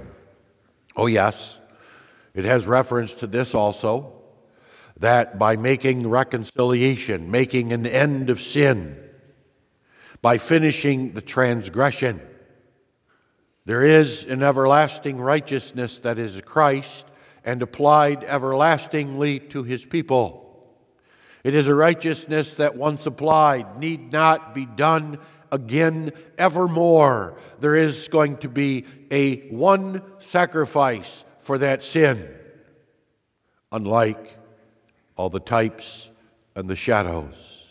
Oh, 0.95 1.06
yes, 1.06 1.60
it 2.35 2.45
has 2.45 2.67
reference 2.67 3.13
to 3.15 3.27
this 3.27 3.55
also 3.55 4.11
that 4.99 5.39
by 5.39 5.55
making 5.55 6.07
reconciliation, 6.07 7.31
making 7.31 7.73
an 7.73 7.85
end 7.85 8.29
of 8.29 8.41
sin, 8.41 8.97
by 10.21 10.37
finishing 10.37 11.13
the 11.13 11.21
transgression, 11.21 12.21
there 13.65 13.83
is 13.83 14.25
an 14.25 14.43
everlasting 14.43 15.17
righteousness 15.17 15.99
that 15.99 16.19
is 16.19 16.39
Christ 16.45 17.05
and 17.43 17.61
applied 17.61 18.23
everlastingly 18.23 19.39
to 19.39 19.63
his 19.63 19.85
people. 19.85 20.41
It 21.43 21.53
is 21.53 21.67
a 21.67 21.75
righteousness 21.75 22.55
that 22.55 22.75
once 22.75 23.05
applied 23.05 23.79
need 23.79 24.11
not 24.11 24.55
be 24.55 24.65
done 24.65 25.19
again 25.51 26.11
evermore. 26.37 27.37
There 27.59 27.75
is 27.75 28.07
going 28.07 28.37
to 28.37 28.49
be 28.49 28.85
a 29.11 29.47
one 29.49 30.01
sacrifice 30.19 31.23
for 31.45 31.60
that 31.60 31.84
sin, 31.84 32.27
unlike 33.71 34.36
all 35.15 35.29
the 35.29 35.39
types 35.39 36.10
and 36.55 36.67
the 36.67 36.75
shadows. 36.75 37.62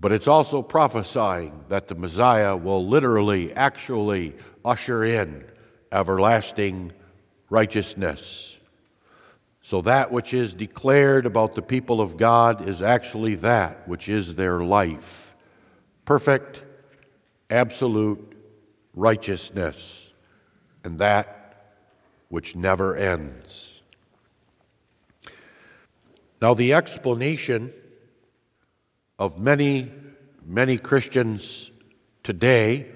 But 0.00 0.10
it's 0.10 0.26
also 0.26 0.62
prophesying 0.62 1.52
that 1.68 1.86
the 1.86 1.94
Messiah 1.94 2.56
will 2.56 2.86
literally, 2.88 3.52
actually 3.52 4.34
usher 4.64 5.04
in 5.04 5.44
everlasting 5.92 6.92
righteousness. 7.50 8.58
So 9.60 9.82
that 9.82 10.10
which 10.10 10.32
is 10.32 10.54
declared 10.54 11.26
about 11.26 11.54
the 11.54 11.60
people 11.60 12.00
of 12.00 12.16
God 12.16 12.66
is 12.66 12.80
actually 12.80 13.34
that 13.36 13.86
which 13.86 14.08
is 14.08 14.34
their 14.34 14.60
life 14.60 15.34
perfect, 16.06 16.62
absolute 17.50 18.34
righteousness, 18.94 20.10
and 20.84 20.98
that 21.00 21.43
which 22.34 22.56
never 22.56 22.96
ends. 22.96 23.80
Now, 26.42 26.52
the 26.52 26.74
explanation 26.74 27.72
of 29.20 29.38
many, 29.38 29.92
many 30.44 30.76
Christians 30.76 31.70
today, 32.24 32.88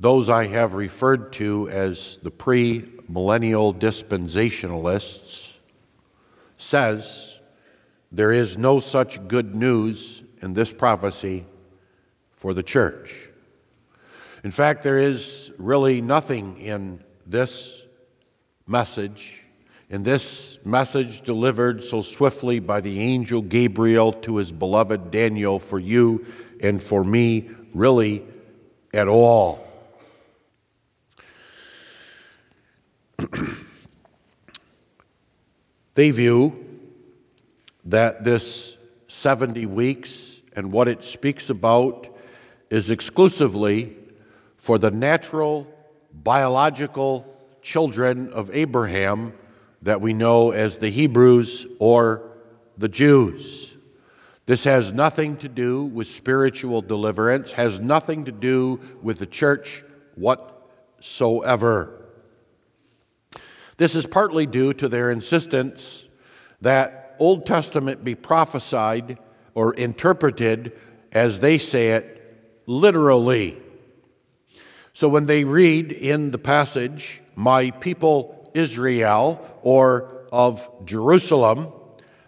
those 0.00 0.28
I 0.28 0.48
have 0.48 0.74
referred 0.74 1.34
to 1.34 1.68
as 1.68 2.18
the 2.20 2.32
pre 2.32 2.84
millennial 3.08 3.72
dispensationalists, 3.72 5.52
says 6.58 7.38
there 8.10 8.32
is 8.32 8.58
no 8.58 8.80
such 8.80 9.28
good 9.28 9.54
news 9.54 10.24
in 10.42 10.52
this 10.52 10.72
prophecy 10.72 11.46
for 12.32 12.54
the 12.54 12.64
church. 12.64 13.30
In 14.42 14.50
fact, 14.50 14.82
there 14.82 14.98
is 14.98 15.52
really 15.58 16.00
nothing 16.00 16.58
in 16.58 17.04
this 17.24 17.85
message, 18.68 19.44
in 19.88 20.02
this 20.02 20.58
message 20.64 21.20
delivered 21.20 21.84
so 21.84 22.02
swiftly 22.02 22.58
by 22.58 22.80
the 22.80 22.98
angel 23.00 23.40
Gabriel 23.40 24.12
to 24.12 24.38
his 24.38 24.50
beloved 24.50 25.12
Daniel 25.12 25.60
for 25.60 25.78
you 25.78 26.26
and 26.60 26.82
for 26.82 27.04
me, 27.04 27.48
really 27.72 28.24
at 28.92 29.06
all. 29.06 29.64
they 35.94 36.10
view 36.10 36.64
that 37.84 38.24
this 38.24 38.76
70 39.06 39.66
weeks 39.66 40.40
and 40.56 40.72
what 40.72 40.88
it 40.88 41.04
speaks 41.04 41.50
about 41.50 42.08
is 42.68 42.90
exclusively 42.90 43.96
for 44.56 44.76
the 44.76 44.90
natural, 44.90 45.68
biological 46.12 47.35
children 47.66 48.32
of 48.32 48.48
Abraham 48.54 49.32
that 49.82 50.00
we 50.00 50.12
know 50.12 50.52
as 50.52 50.76
the 50.76 50.88
Hebrews 50.88 51.66
or 51.80 52.30
the 52.78 52.88
Jews. 52.88 53.74
This 54.46 54.62
has 54.62 54.92
nothing 54.92 55.36
to 55.38 55.48
do 55.48 55.82
with 55.82 56.06
spiritual 56.06 56.80
deliverance, 56.80 57.50
has 57.50 57.80
nothing 57.80 58.26
to 58.26 58.30
do 58.30 58.78
with 59.02 59.18
the 59.18 59.26
church 59.26 59.82
whatsoever. 60.14 62.06
This 63.78 63.96
is 63.96 64.06
partly 64.06 64.46
due 64.46 64.72
to 64.74 64.88
their 64.88 65.10
insistence 65.10 66.08
that 66.60 67.16
Old 67.18 67.46
Testament 67.46 68.04
be 68.04 68.14
prophesied 68.14 69.18
or 69.54 69.74
interpreted, 69.74 70.72
as 71.10 71.40
they 71.40 71.58
say 71.58 71.90
it, 71.90 72.62
literally. 72.66 73.60
So 74.92 75.08
when 75.08 75.26
they 75.26 75.42
read 75.42 75.90
in 75.90 76.30
the 76.30 76.38
passage, 76.38 77.22
My 77.36 77.70
people 77.70 78.50
Israel, 78.56 79.46
or 79.62 80.26
of 80.32 80.68
Jerusalem, 80.86 81.68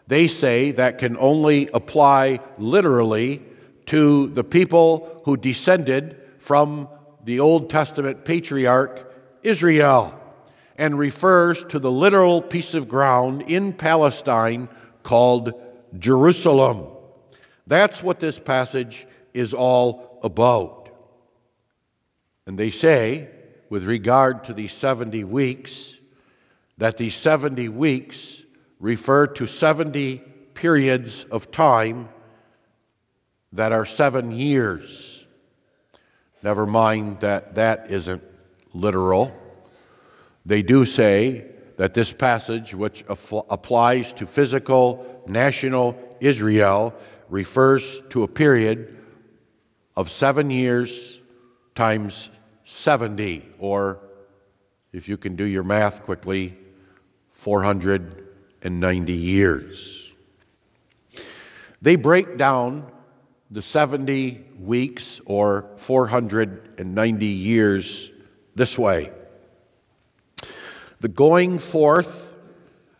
they 0.06 0.28
say 0.28 0.72
that 0.72 0.98
can 0.98 1.16
only 1.16 1.68
apply 1.72 2.40
literally 2.58 3.42
to 3.86 4.28
the 4.28 4.44
people 4.44 5.22
who 5.24 5.36
descended 5.36 6.20
from 6.38 6.88
the 7.24 7.40
Old 7.40 7.70
Testament 7.70 8.24
patriarch 8.24 9.14
Israel 9.42 10.14
and 10.76 10.98
refers 10.98 11.64
to 11.64 11.78
the 11.78 11.90
literal 11.90 12.40
piece 12.42 12.74
of 12.74 12.88
ground 12.88 13.42
in 13.42 13.72
Palestine 13.72 14.68
called 15.02 15.52
Jerusalem. 15.98 16.86
That's 17.66 18.02
what 18.02 18.20
this 18.20 18.38
passage 18.38 19.06
is 19.34 19.54
all 19.54 20.20
about. 20.22 20.90
And 22.46 22.58
they 22.58 22.70
say, 22.70 23.28
with 23.68 23.84
regard 23.84 24.44
to 24.44 24.54
these 24.54 24.72
70 24.72 25.24
weeks, 25.24 25.96
that 26.78 26.96
these 26.96 27.14
70 27.14 27.68
weeks 27.68 28.42
refer 28.80 29.26
to 29.26 29.46
70 29.46 30.18
periods 30.54 31.24
of 31.24 31.50
time 31.50 32.08
that 33.52 33.72
are 33.72 33.84
seven 33.84 34.32
years. 34.32 35.26
Never 36.42 36.66
mind 36.66 37.20
that 37.20 37.56
that 37.56 37.90
isn't 37.90 38.22
literal. 38.72 39.34
They 40.46 40.62
do 40.62 40.84
say 40.84 41.46
that 41.76 41.94
this 41.94 42.12
passage, 42.12 42.74
which 42.74 43.04
applies 43.08 44.12
to 44.14 44.26
physical 44.26 45.22
national 45.26 45.98
Israel, 46.20 46.94
refers 47.28 48.02
to 48.10 48.22
a 48.22 48.28
period 48.28 48.96
of 49.96 50.10
seven 50.10 50.50
years 50.50 51.20
times 51.74 52.30
70, 52.70 53.48
or 53.58 53.98
if 54.92 55.08
you 55.08 55.16
can 55.16 55.36
do 55.36 55.44
your 55.44 55.62
math 55.62 56.02
quickly, 56.02 56.54
490 57.32 59.12
years. 59.14 60.12
They 61.80 61.96
break 61.96 62.36
down 62.36 62.92
the 63.50 63.62
70 63.62 64.44
weeks 64.60 65.18
or 65.24 65.70
490 65.78 67.26
years 67.26 68.10
this 68.54 68.76
way 68.76 69.12
the 71.00 71.08
going 71.08 71.58
forth 71.58 72.34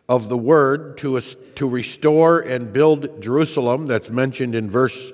of 0.07 0.29
the 0.29 0.37
word 0.37 0.97
to, 0.97 1.19
to 1.19 1.67
restore 1.67 2.39
and 2.39 2.71
build 2.71 3.21
Jerusalem, 3.21 3.85
that's 3.85 4.09
mentioned 4.09 4.55
in 4.55 4.69
verse 4.69 5.11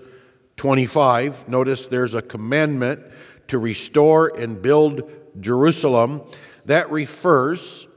25. 0.58 1.50
Notice 1.50 1.88
there's 1.88 2.14
a 2.14 2.22
commandment 2.22 3.02
to 3.48 3.58
restore 3.58 4.28
and 4.28 4.62
build 4.62 5.10
Jerusalem. 5.40 6.22
That 6.66 6.92
refers 6.92 7.88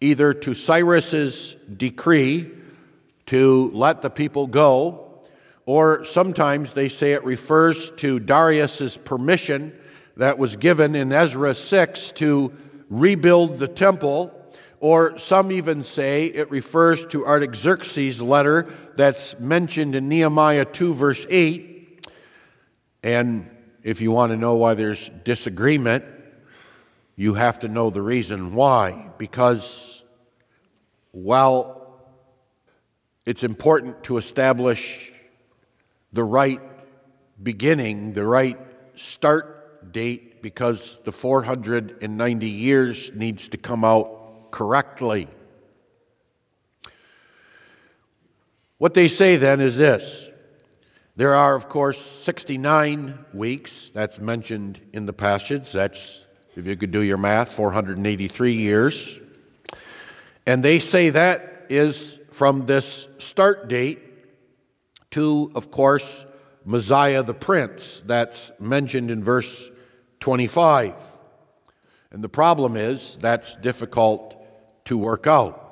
either 0.00 0.34
to 0.34 0.54
Cyrus's 0.54 1.56
decree 1.76 2.50
to 3.26 3.70
let 3.74 4.02
the 4.02 4.10
people 4.10 4.46
go, 4.46 5.22
or 5.64 6.04
sometimes 6.04 6.72
they 6.72 6.88
say 6.88 7.12
it 7.12 7.24
refers 7.24 7.90
to 7.92 8.20
Darius's 8.20 8.96
permission 8.96 9.76
that 10.16 10.38
was 10.38 10.56
given 10.56 10.94
in 10.94 11.12
Ezra 11.12 11.54
6 11.54 12.12
to 12.12 12.52
rebuild 12.88 13.58
the 13.58 13.66
temple, 13.66 14.32
or 14.78 15.18
some 15.18 15.50
even 15.50 15.82
say 15.82 16.26
it 16.26 16.50
refers 16.50 17.04
to 17.06 17.26
Artaxerxes' 17.26 18.22
letter 18.22 18.72
that's 18.96 19.38
mentioned 19.40 19.96
in 19.96 20.08
Nehemiah 20.08 20.64
2, 20.64 20.94
verse 20.94 21.26
8. 21.28 22.06
And 23.02 23.50
if 23.86 24.00
you 24.00 24.10
want 24.10 24.32
to 24.32 24.36
know 24.36 24.56
why 24.56 24.74
there's 24.74 25.12
disagreement, 25.22 26.04
you 27.14 27.34
have 27.34 27.60
to 27.60 27.68
know 27.68 27.88
the 27.88 28.02
reason 28.02 28.52
why. 28.52 29.10
Because 29.16 30.02
while 31.12 32.00
it's 33.24 33.44
important 33.44 34.02
to 34.02 34.16
establish 34.16 35.12
the 36.12 36.24
right 36.24 36.60
beginning, 37.40 38.12
the 38.12 38.26
right 38.26 38.58
start 38.96 39.92
date 39.92 40.42
because 40.42 41.00
the 41.04 41.12
490 41.12 42.48
years 42.48 43.12
needs 43.14 43.46
to 43.50 43.56
come 43.56 43.84
out 43.84 44.50
correctly. 44.50 45.28
What 48.78 48.94
they 48.94 49.06
say 49.06 49.36
then 49.36 49.60
is 49.60 49.76
this 49.76 50.28
there 51.16 51.34
are, 51.34 51.54
of 51.54 51.70
course, 51.70 51.98
69 51.98 53.24
weeks, 53.32 53.90
that's 53.90 54.20
mentioned 54.20 54.80
in 54.92 55.06
the 55.06 55.14
passage. 55.14 55.72
That's, 55.72 56.26
if 56.54 56.66
you 56.66 56.76
could 56.76 56.90
do 56.90 57.00
your 57.00 57.16
math, 57.16 57.54
483 57.54 58.52
years. 58.52 59.18
And 60.44 60.62
they 60.62 60.78
say 60.78 61.10
that 61.10 61.66
is 61.70 62.20
from 62.32 62.66
this 62.66 63.08
start 63.16 63.68
date 63.68 64.02
to, 65.12 65.50
of 65.54 65.70
course, 65.70 66.26
Messiah 66.66 67.22
the 67.22 67.32
Prince, 67.32 68.02
that's 68.04 68.52
mentioned 68.60 69.10
in 69.10 69.24
verse 69.24 69.70
25. 70.20 70.94
And 72.10 72.22
the 72.22 72.28
problem 72.28 72.76
is 72.76 73.16
that's 73.16 73.56
difficult 73.56 74.36
to 74.84 74.98
work 74.98 75.26
out. 75.26 75.65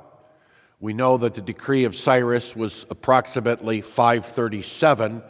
We 0.80 0.92
know 0.92 1.16
that 1.18 1.34
the 1.34 1.40
decree 1.40 1.84
of 1.84 1.94
Cyrus 1.94 2.54
was 2.54 2.84
approximately 2.90 3.80
537 3.80 5.22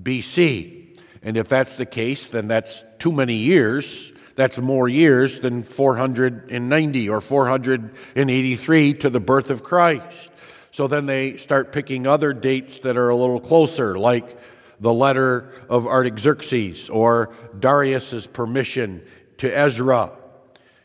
BC. 0.00 0.98
And 1.22 1.36
if 1.36 1.48
that's 1.48 1.76
the 1.76 1.86
case, 1.86 2.28
then 2.28 2.48
that's 2.48 2.84
too 2.98 3.12
many 3.12 3.36
years. 3.36 4.12
That's 4.34 4.58
more 4.58 4.88
years 4.88 5.40
than 5.40 5.62
490 5.62 7.08
or 7.08 7.20
483 7.20 8.94
to 8.94 9.10
the 9.10 9.20
birth 9.20 9.50
of 9.50 9.62
Christ. 9.62 10.32
So 10.70 10.86
then 10.86 11.06
they 11.06 11.36
start 11.36 11.72
picking 11.72 12.06
other 12.06 12.32
dates 12.32 12.78
that 12.80 12.96
are 12.96 13.10
a 13.10 13.16
little 13.16 13.40
closer, 13.40 13.98
like 13.98 14.38
the 14.80 14.92
letter 14.92 15.52
of 15.68 15.86
Artaxerxes 15.86 16.88
or 16.88 17.34
Darius's 17.58 18.26
permission 18.26 19.02
to 19.38 19.48
Ezra. 19.48 20.12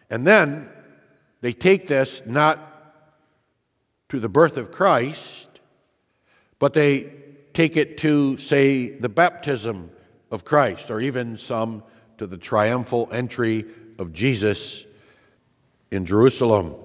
And 0.09 0.27
then 0.27 0.69
they 1.41 1.53
take 1.53 1.87
this 1.87 2.21
not 2.25 2.76
to 4.09 4.19
the 4.19 4.29
birth 4.29 4.57
of 4.57 4.71
Christ, 4.71 5.59
but 6.59 6.73
they 6.73 7.11
take 7.53 7.77
it 7.77 7.97
to, 7.99 8.37
say, 8.37 8.89
the 8.89 9.09
baptism 9.09 9.91
of 10.31 10.45
Christ, 10.45 10.91
or 10.91 10.99
even 10.99 11.37
some 11.37 11.83
to 12.17 12.27
the 12.27 12.37
triumphal 12.37 13.09
entry 13.11 13.65
of 13.99 14.13
Jesus 14.13 14.85
in 15.91 16.05
Jerusalem. 16.05 16.75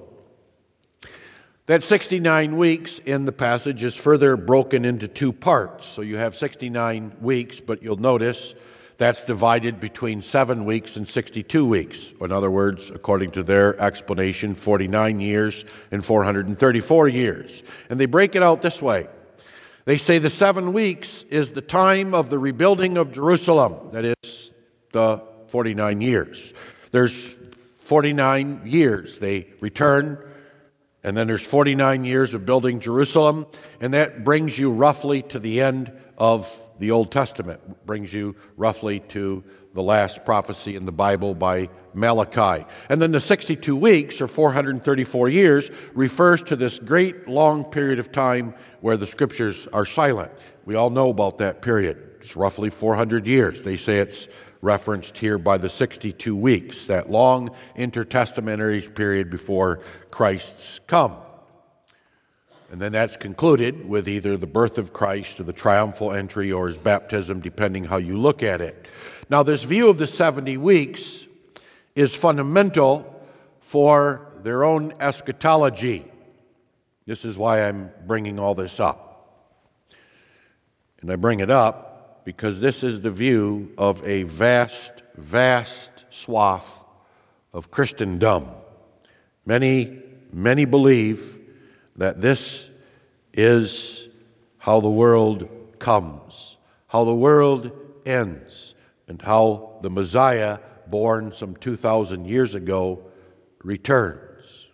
That 1.67 1.85
69 1.85 2.57
weeks 2.57 2.99
in 2.99 3.25
the 3.25 3.33
passage 3.33 3.85
is 3.85 3.97
further 3.97 4.37
broken 4.37 4.85
into 4.85 5.07
two 5.07 5.33
parts. 5.33 5.87
So 5.87 6.03
you 6.03 6.17
have 6.17 6.37
69 6.37 7.17
weeks, 7.21 7.61
but 7.61 7.83
you'll 7.83 7.97
notice 7.97 8.55
that's 9.03 9.23
divided 9.23 9.81
between 9.81 10.23
seven 10.23 10.65
weeks 10.65 10.97
and 10.97 11.07
62 11.07 11.67
weeks. 11.67 12.15
In 12.21 12.31
other 12.31 12.51
words, 12.51 12.91
according 12.91 13.33
to 13.33 13.43
their 13.43 13.79
explanation, 13.81 14.55
49 14.55 15.21
years 15.21 15.65
and 15.91 16.05
434 16.05 17.09
years. 17.09 17.63
And 17.91 17.99
they 17.99 18.07
break 18.07 18.37
it 18.37 18.43
out 18.43 18.63
this 18.63 18.81
way 18.81 19.09
they 19.85 19.99
say 19.99 20.19
the 20.19 20.31
seven 20.31 20.73
weeks 20.73 21.25
is 21.25 21.53
the 21.53 21.61
time 21.61 22.15
of 22.15 22.31
the 22.31 22.39
rebuilding 22.39 22.97
of 22.97 23.11
Jerusalem, 23.11 23.91
that 23.91 24.05
is, 24.05 24.53
the 24.93 25.21
49 25.49 26.01
years. 26.01 26.55
There's 26.93 27.37
49 27.81 28.63
years. 28.65 29.19
They 29.19 29.49
return 29.61 30.19
and 31.05 31.17
then 31.17 31.27
there's 31.27 31.45
49 31.45 32.05
years 32.05 32.33
of 32.33 32.47
building 32.47 32.79
Jerusalem, 32.79 33.47
and 33.81 33.95
that 33.95 34.23
brings 34.23 34.57
you 34.57 34.71
roughly 34.71 35.23
to 35.23 35.41
the 35.41 35.61
end 35.61 35.91
of 36.17 36.47
the 36.83 36.91
Old 36.91 37.13
Testament, 37.13 37.87
brings 37.87 38.13
you 38.13 38.35
roughly 38.57 38.99
to 39.11 39.45
the 39.73 39.83
last 39.83 40.25
prophecy 40.25 40.75
in 40.75 40.85
the 40.85 40.91
Bible 40.91 41.33
by 41.33 41.71
Malachi. 41.95 42.67
And 42.89 43.01
then 43.01 43.13
the 43.13 43.21
62 43.21 43.77
weeks, 43.77 44.21
or 44.21 44.27
434 44.27 45.29
years, 45.29 45.71
refers 45.95 46.43
to 46.43 46.57
this 46.57 46.81
great 46.81 47.29
long 47.29 47.65
period 47.65 48.01
of 48.01 48.11
time 48.11 48.53
where 48.81 48.97
the 48.97 49.07
scriptures 49.07 49.69
are 49.73 49.87
silent. 49.87 50.33
We 50.65 50.75
all 50.75 50.91
know 50.91 51.09
about 51.09 51.39
that 51.39 51.63
period. 51.63 52.17
It's 52.21 52.35
roughly 52.35 52.69
400 52.69 53.29
years. 53.29 53.63
They 53.63 53.77
say 53.77 53.99
it's 53.99 54.27
referenced 54.61 55.17
here 55.17 55.39
by 55.39 55.59
the 55.59 55.69
62 55.69 56.35
weeks, 56.35 56.87
that 56.87 57.13
long 57.13 57.55
intertestamentary 57.79 58.93
period 58.93 59.31
before 59.31 59.83
Christ's 60.11 60.81
come. 60.89 61.17
And 62.73 62.81
then 62.81 62.93
that's 62.93 63.19
concluded 63.19 63.87
with 63.87 64.09
either 64.09 64.39
the 64.39 64.47
birth 64.47 64.79
of 64.79 64.95
Christ 64.95 65.39
or 65.39 65.43
the 65.43 65.53
triumphal 65.53 66.11
entry 66.11 66.51
or 66.51 66.69
his 66.69 66.79
baptism, 66.79 67.41
depending 67.41 67.85
how 67.85 67.99
you 67.99 68.17
look 68.17 68.43
at 68.43 68.63
it. 68.63 68.89
Now, 69.29 69.43
this 69.43 69.63
view 69.63 69.91
of 69.91 69.99
the 69.99 70.07
70 70.07 70.57
weeks 70.57 71.27
is 71.95 72.15
fundamental 72.15 73.23
for 73.61 74.33
their 74.43 74.65
own 74.65 74.95
eschatology. 75.01 76.11
This 77.05 77.27
is 77.27 77.37
why 77.37 77.69
I'm 77.69 77.91
bringing 78.07 78.39
all 78.39 78.55
this 78.55 78.81
up. 78.81 79.37
And 81.03 81.13
I 81.13 81.17
bring 81.17 81.41
it 81.41 81.51
up 81.51 82.25
because 82.25 82.59
this 82.59 82.83
is 82.83 83.03
the 83.03 83.11
view 83.11 83.71
of 83.77 84.03
a 84.03 84.23
vast, 84.23 85.03
vast 85.17 86.07
swath 86.09 86.83
of 87.53 87.71
Christendom. 87.71 88.49
Many, 89.45 90.01
many 90.33 90.65
believe 90.65 91.41
that 91.97 92.21
this 92.21 92.71
is 93.33 94.09
how 94.59 94.81
the 94.81 94.91
world 94.91 95.49
comes, 95.79 96.57
how 96.87 97.05
the 97.05 97.15
world 97.15 97.71
ends, 98.07 98.75
and 99.09 99.21
how 99.21 99.79
the 99.83 99.91
Messiah, 99.91 100.59
born 100.87 101.33
some 101.33 101.57
2,000 101.57 102.27
years 102.27 102.55
ago, 102.55 103.03
returns. 103.63 104.69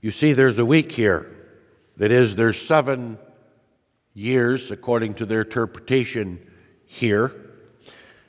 You 0.00 0.10
see, 0.10 0.32
there's 0.32 0.58
a 0.58 0.64
week 0.64 0.92
here. 0.92 1.36
That 1.96 2.10
is, 2.10 2.36
there's 2.36 2.60
seven 2.60 3.18
years, 4.14 4.70
according 4.70 5.14
to 5.14 5.26
their 5.26 5.42
interpretation 5.42 6.50
here, 6.86 7.32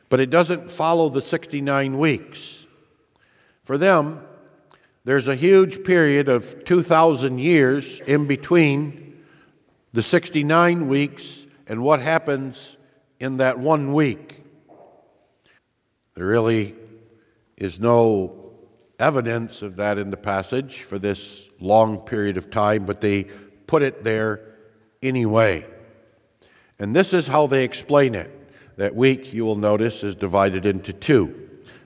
but 0.09 0.19
it 0.19 0.29
doesn't 0.29 0.69
follow 0.69 1.09
the 1.09 1.21
69 1.21 1.97
weeks. 1.97 2.67
For 3.63 3.77
them, 3.77 4.21
there's 5.03 5.27
a 5.27 5.35
huge 5.35 5.83
period 5.83 6.29
of 6.29 6.63
2,000 6.63 7.39
years 7.39 7.99
in 8.01 8.27
between 8.27 9.23
the 9.93 10.03
69 10.03 10.87
weeks 10.87 11.45
and 11.65 11.81
what 11.81 12.01
happens 12.01 12.77
in 13.19 13.37
that 13.37 13.57
one 13.57 13.93
week. 13.93 14.43
There 16.13 16.25
really 16.25 16.75
is 17.57 17.79
no 17.79 18.51
evidence 18.99 19.63
of 19.63 19.77
that 19.77 19.97
in 19.97 20.11
the 20.11 20.17
passage 20.17 20.83
for 20.83 20.99
this 20.99 21.49
long 21.59 21.99
period 21.99 22.37
of 22.37 22.51
time, 22.51 22.85
but 22.85 23.01
they 23.01 23.23
put 23.65 23.81
it 23.81 24.03
there 24.03 24.41
anyway. 25.01 25.65
And 26.77 26.95
this 26.95 27.13
is 27.13 27.25
how 27.25 27.47
they 27.47 27.63
explain 27.63 28.13
it. 28.13 28.37
That 28.77 28.95
week, 28.95 29.33
you 29.33 29.45
will 29.45 29.55
notice, 29.55 30.03
is 30.03 30.15
divided 30.15 30.65
into 30.65 30.93
two 30.93 31.41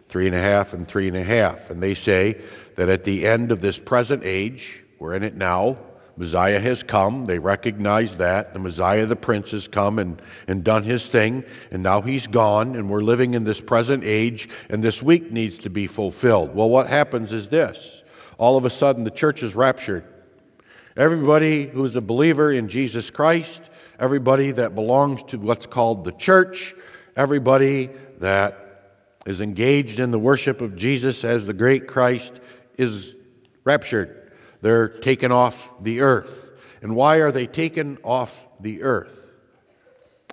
three 0.08 0.28
and 0.28 0.36
a 0.36 0.42
half 0.42 0.74
and 0.74 0.88
three 0.88 1.08
and 1.08 1.18
a 1.18 1.24
half. 1.24 1.70
And 1.70 1.84
they 1.84 1.94
say 1.94 2.42
that 2.76 2.90
at 2.90 3.04
the 3.04 3.26
end 3.26 3.52
of 3.52 3.62
this 3.62 3.80
present 3.80 4.24
age, 4.24 4.84
we're 5.00 5.14
in 5.14 5.24
it 5.24 5.36
now, 5.36 5.78
Messiah 6.18 6.62
has 6.62 6.82
come. 6.82 7.26
They 7.26 7.40
recognize 7.40 8.16
that. 8.18 8.54
The 8.54 8.60
Messiah, 8.60 9.06
the 9.06 9.18
Prince, 9.18 9.52
has 9.52 9.68
come 9.68 10.00
and, 10.00 10.22
and 10.48 10.64
done 10.64 10.84
his 10.84 11.10
thing, 11.10 11.44
and 11.72 11.84
now 11.84 12.02
he's 12.02 12.28
gone, 12.28 12.76
and 12.76 12.90
we're 12.90 13.02
living 13.02 13.34
in 13.34 13.44
this 13.44 13.60
present 13.60 14.04
age, 14.06 14.48
and 14.70 14.82
this 14.82 15.04
week 15.04 15.32
needs 15.32 15.58
to 15.60 15.70
be 15.70 15.88
fulfilled. 15.88 16.56
Well, 16.56 16.70
what 16.70 16.88
happens 16.88 17.34
is 17.34 17.50
this 17.50 18.04
all 18.38 18.58
of 18.58 18.66
a 18.66 18.70
sudden, 18.70 19.04
the 19.04 19.12
church 19.12 19.44
is 19.44 19.56
raptured. 19.56 20.06
Everybody 20.96 21.68
who's 21.68 21.96
a 21.96 22.02
believer 22.02 22.52
in 22.52 22.70
Jesus 22.70 23.10
Christ 23.10 23.70
everybody 24.00 24.52
that 24.52 24.76
belongs 24.76 25.24
to 25.24 25.38
what's 25.38 25.66
called 25.66 26.04
the 26.04 26.12
church, 26.14 26.76
everybody 27.16 27.90
that 28.20 28.62
is 29.26 29.42
engaged 29.42 30.00
in 30.00 30.12
the 30.12 30.20
worship 30.20 30.62
of 30.62 30.76
Jesus 30.76 31.24
as 31.24 31.46
the 31.46 31.54
great 31.54 31.88
Christ 31.88 32.40
is 32.78 33.18
raptured. 33.64 34.32
They're 34.62 34.88
taken 34.88 35.32
off 35.32 35.72
the 35.82 36.02
earth. 36.02 36.52
And 36.82 36.96
why 36.96 37.18
are 37.18 37.32
they 37.32 37.48
taken 37.48 37.98
off 38.04 38.48
the 38.60 38.84
earth? 38.84 39.34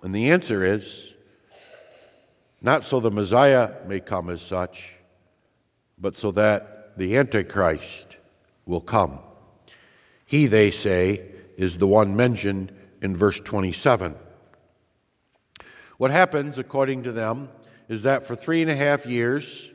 And 0.02 0.14
the 0.14 0.30
answer 0.30 0.64
is 0.64 1.14
not 2.60 2.84
so 2.84 3.00
the 3.00 3.10
Messiah 3.10 3.72
may 3.86 4.00
come 4.00 4.30
as 4.30 4.40
such, 4.40 4.94
but 5.98 6.16
so 6.16 6.30
that 6.32 6.96
the 6.96 7.16
Antichrist 7.16 8.16
will 8.66 8.80
come. 8.80 9.18
He, 10.26 10.46
they 10.46 10.70
say, 10.70 11.22
is 11.56 11.78
the 11.78 11.86
one 11.86 12.16
mentioned 12.16 12.72
in 13.00 13.16
verse 13.16 13.40
27. 13.40 14.14
What 15.98 16.10
happens, 16.10 16.58
according 16.58 17.02
to 17.04 17.12
them, 17.12 17.48
is 17.88 18.04
that 18.04 18.26
for 18.26 18.36
three 18.36 18.62
and 18.62 18.70
a 18.70 18.76
half 18.76 19.06
years, 19.06 19.71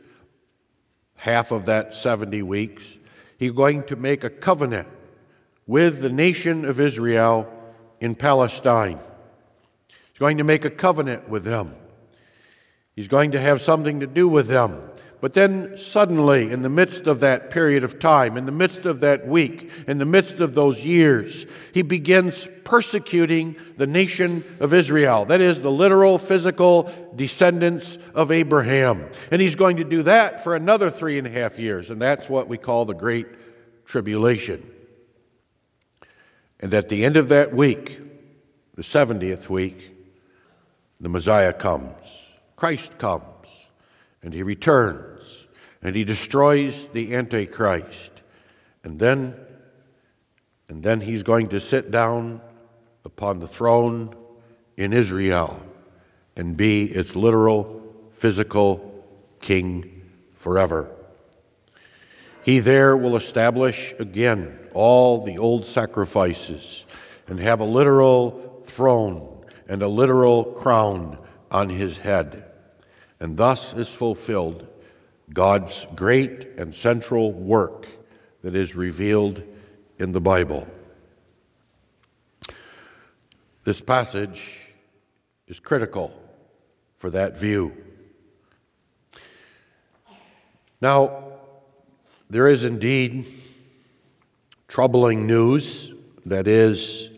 half 1.18 1.52
of 1.52 1.66
that 1.66 1.94
70 1.94 2.42
weeks, 2.44 2.98
he's 3.38 3.52
going 3.52 3.84
to 3.84 3.96
make 3.96 4.24
a 4.24 4.30
covenant 4.30 4.88
with 5.66 6.02
the 6.02 6.10
nation 6.10 6.64
of 6.64 6.80
Israel 6.80 7.52
in 8.00 8.16
Palestine. 8.16 9.00
He's 9.88 10.20
going 10.20 10.38
to 10.38 10.44
make 10.44 10.64
a 10.64 10.70
covenant 10.70 11.28
with 11.28 11.44
them. 11.44 11.76
He's 12.96 13.08
going 13.08 13.32
to 13.32 13.40
have 13.40 13.62
something 13.62 14.00
to 14.00 14.08
do 14.08 14.28
with 14.28 14.48
them. 14.48 14.82
But 15.20 15.34
then 15.34 15.78
suddenly, 15.78 16.52
in 16.52 16.62
the 16.62 16.70
midst 16.70 17.08
of 17.08 17.22
that 17.22 17.50
period 17.50 17.84
of 17.84 17.98
time, 17.98 18.38
in 18.38 18.46
the 18.46 18.52
midst 18.52 18.86
of 18.86 19.00
that 19.00 19.28
week, 19.28 19.72
in 19.88 19.98
the 19.98 20.06
midst 20.06 20.40
of 20.42 20.54
those 20.54 20.78
years, 20.78 21.48
he 21.74 21.82
begins 21.82 22.48
persecuting 22.64 23.56
the 23.78 23.88
nation 23.88 24.44
of 24.60 24.76
Israel. 24.76 25.26
That 25.26 25.42
is, 25.42 25.62
the 25.62 25.72
literal, 25.72 26.20
physical 26.20 26.94
descendants 27.16 27.98
of 28.14 28.32
Abraham. 28.32 29.10
And 29.32 29.42
he's 29.42 29.56
going 29.56 29.78
to 29.78 29.84
do 29.84 30.04
that 30.04 30.44
for 30.44 30.56
another 30.56 30.92
three 30.92 31.18
and 31.18 31.26
a 31.26 31.32
half 31.32 31.58
years. 31.58 31.90
And 31.90 32.00
that's 32.00 32.30
what 32.30 32.48
we 32.48 32.60
call 32.60 32.86
the 32.86 32.94
Great 32.94 33.28
Tribulation. 33.86 34.70
And 36.60 36.72
at 36.76 36.90
the 36.90 37.06
end 37.06 37.18
of 37.18 37.30
that 37.30 37.54
week, 37.54 38.00
the 38.76 38.84
70th 38.84 39.50
week, 39.50 39.96
the 41.00 41.10
Messiah 41.10 41.54
comes, 41.54 42.30
Christ 42.56 42.98
comes 43.00 43.24
and 44.24 44.34
he 44.34 44.44
returns 44.44 45.48
and 45.82 45.96
he 45.96 46.04
destroys 46.04 46.88
the 46.88 47.16
Antichrist. 47.16 48.22
And 48.84 49.00
then 49.00 49.36
And 50.70 50.84
then 50.84 51.00
he's 51.00 51.24
going 51.24 51.50
to 51.50 51.60
sit 51.60 51.92
down 51.92 52.42
upon 53.06 53.40
the 53.40 53.48
throne 53.48 54.14
in 54.76 54.92
Israel 54.92 55.62
and 56.36 56.58
be 56.58 56.84
its 56.84 57.16
literal, 57.16 57.82
physical 58.12 59.06
king 59.40 60.04
forever. 60.36 60.92
He 62.44 62.60
there 62.60 62.98
will 62.98 63.16
establish 63.16 63.94
again 64.00 64.58
all 64.74 65.24
the 65.24 65.38
old 65.38 65.66
sacrifices 65.66 66.86
and 67.28 67.40
have 67.40 67.62
a 67.62 67.66
literal 67.66 68.62
throne 68.66 69.46
and 69.68 69.82
a 69.82 69.88
literal 69.88 70.44
crown 70.44 71.18
on 71.50 71.70
his 71.70 71.98
head. 71.98 72.47
And 73.20 73.38
thus 73.38 73.74
is 73.74 73.94
fulfilled 73.94 74.68
God's 75.34 75.88
great 75.96 76.48
and 76.58 76.74
central 76.74 77.32
work 77.34 77.88
that 78.44 78.56
is 78.56 78.76
revealed 78.76 79.42
in 80.00 80.12
the 80.12 80.22
Bible. 80.22 80.68
This 83.64 83.82
passage 83.82 84.60
is 85.48 85.60
critical 85.60 86.14
for 86.98 87.10
that 87.10 87.38
view. 87.38 87.74
Now, 90.80 91.34
there 92.30 92.48
is 92.48 92.64
indeed 92.64 93.26
troubling 94.68 95.26
news 95.26 95.92
that 96.26 96.48
is 96.48 97.10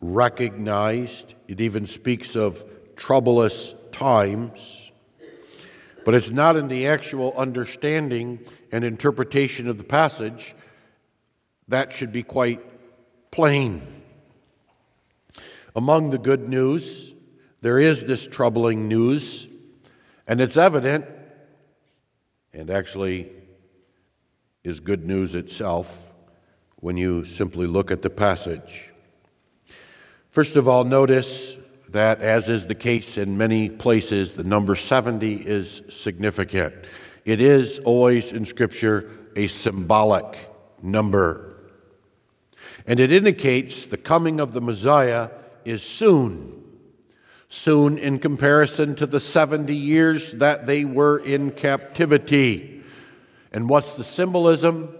recognized. 0.00 1.34
It 1.48 1.60
even 1.60 1.86
speaks 1.86 2.36
of 2.36 2.64
troublous 2.96 3.74
times. 3.92 4.79
But 6.04 6.14
it's 6.14 6.30
not 6.30 6.56
in 6.56 6.68
the 6.68 6.86
actual 6.86 7.34
understanding 7.36 8.40
and 8.72 8.84
interpretation 8.84 9.68
of 9.68 9.78
the 9.78 9.84
passage. 9.84 10.54
That 11.68 11.92
should 11.92 12.12
be 12.12 12.22
quite 12.22 12.60
plain. 13.30 13.86
Among 15.76 16.10
the 16.10 16.18
good 16.18 16.48
news, 16.48 17.14
there 17.60 17.78
is 17.78 18.04
this 18.04 18.26
troubling 18.26 18.88
news, 18.88 19.46
and 20.26 20.40
it's 20.40 20.56
evident, 20.56 21.04
and 22.52 22.70
actually 22.70 23.30
is 24.64 24.80
good 24.80 25.04
news 25.06 25.34
itself 25.34 25.96
when 26.76 26.96
you 26.96 27.24
simply 27.24 27.66
look 27.66 27.90
at 27.90 28.02
the 28.02 28.10
passage. 28.10 28.90
First 30.30 30.56
of 30.56 30.68
all, 30.68 30.84
notice 30.84 31.56
that, 31.92 32.20
as 32.20 32.48
is 32.48 32.66
the 32.66 32.74
case 32.74 33.18
in 33.18 33.36
many 33.36 33.68
places, 33.68 34.34
the 34.34 34.44
number 34.44 34.76
70 34.76 35.34
is 35.34 35.82
significant. 35.88 36.74
It 37.24 37.40
is 37.40 37.78
always 37.80 38.32
in 38.32 38.44
Scripture 38.44 39.10
a 39.36 39.48
symbolic 39.48 40.48
number. 40.82 41.56
And 42.86 43.00
it 43.00 43.12
indicates 43.12 43.86
the 43.86 43.96
coming 43.96 44.40
of 44.40 44.52
the 44.52 44.60
Messiah 44.60 45.30
is 45.64 45.82
soon. 45.82 46.56
Soon 47.48 47.98
in 47.98 48.20
comparison 48.20 48.94
to 48.96 49.06
the 49.06 49.20
70 49.20 49.74
years 49.74 50.32
that 50.34 50.66
they 50.66 50.84
were 50.84 51.18
in 51.18 51.50
captivity. 51.50 52.82
And 53.52 53.68
what's 53.68 53.94
the 53.94 54.04
symbolism? 54.04 54.96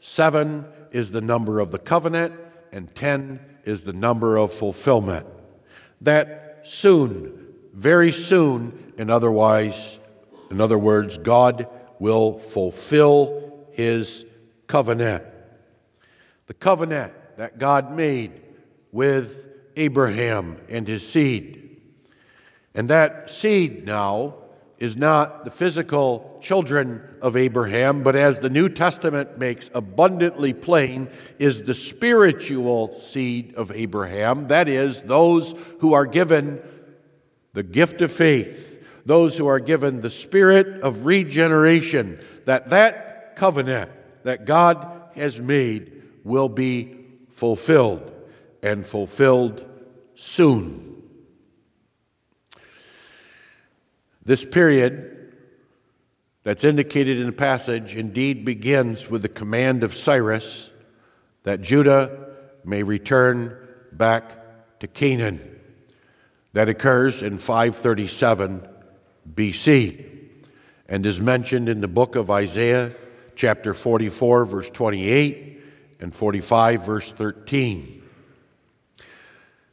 Seven 0.00 0.66
is 0.90 1.12
the 1.12 1.20
number 1.20 1.60
of 1.60 1.70
the 1.70 1.78
covenant, 1.78 2.34
and 2.72 2.92
10 2.94 3.38
is 3.64 3.84
the 3.84 3.92
number 3.92 4.36
of 4.36 4.52
fulfillment. 4.52 5.26
That 6.02 6.62
soon, 6.64 7.46
very 7.72 8.12
soon, 8.12 8.92
in 8.98 9.08
otherwise, 9.08 9.98
in 10.50 10.60
other 10.60 10.78
words, 10.78 11.16
God 11.16 11.68
will 11.98 12.38
fulfill 12.38 13.66
his 13.72 14.24
covenant. 14.66 15.24
The 16.46 16.54
covenant 16.54 17.12
that 17.36 17.58
God 17.58 17.92
made 17.92 18.42
with 18.90 19.44
Abraham 19.76 20.58
and 20.68 20.86
his 20.86 21.08
seed. 21.08 21.80
And 22.74 22.90
that 22.90 23.30
seed 23.30 23.86
now 23.86 24.34
is 24.82 24.96
not 24.96 25.44
the 25.44 25.50
physical 25.52 26.40
children 26.42 27.00
of 27.20 27.36
Abraham, 27.36 28.02
but 28.02 28.16
as 28.16 28.40
the 28.40 28.50
New 28.50 28.68
Testament 28.68 29.38
makes 29.38 29.70
abundantly 29.72 30.52
plain, 30.52 31.08
is 31.38 31.62
the 31.62 31.72
spiritual 31.72 32.96
seed 32.96 33.54
of 33.54 33.70
Abraham. 33.70 34.48
That 34.48 34.68
is, 34.68 35.00
those 35.02 35.54
who 35.78 35.92
are 35.92 36.04
given 36.04 36.60
the 37.52 37.62
gift 37.62 38.00
of 38.00 38.10
faith, 38.10 38.84
those 39.06 39.38
who 39.38 39.46
are 39.46 39.60
given 39.60 40.00
the 40.00 40.10
spirit 40.10 40.82
of 40.82 41.06
regeneration, 41.06 42.18
that 42.46 42.70
that 42.70 43.36
covenant 43.36 43.92
that 44.24 44.46
God 44.46 45.10
has 45.14 45.40
made 45.40 46.02
will 46.24 46.48
be 46.48 47.06
fulfilled 47.28 48.10
and 48.64 48.84
fulfilled 48.84 49.64
soon. 50.16 50.91
This 54.24 54.44
period 54.44 55.34
that's 56.44 56.64
indicated 56.64 57.18
in 57.18 57.26
the 57.26 57.32
passage 57.32 57.96
indeed 57.96 58.44
begins 58.44 59.10
with 59.10 59.22
the 59.22 59.28
command 59.28 59.82
of 59.82 59.94
Cyrus 59.94 60.70
that 61.42 61.60
Judah 61.60 62.28
may 62.64 62.82
return 62.82 63.56
back 63.92 64.78
to 64.80 64.86
Canaan. 64.86 65.40
That 66.52 66.68
occurs 66.68 67.22
in 67.22 67.38
537 67.38 68.68
BC 69.34 70.06
and 70.88 71.06
is 71.06 71.20
mentioned 71.20 71.68
in 71.68 71.80
the 71.80 71.88
book 71.88 72.16
of 72.16 72.30
Isaiah, 72.30 72.94
chapter 73.34 73.74
44, 73.74 74.44
verse 74.44 74.70
28, 74.70 75.62
and 76.00 76.14
45, 76.14 76.84
verse 76.84 77.10
13. 77.12 78.02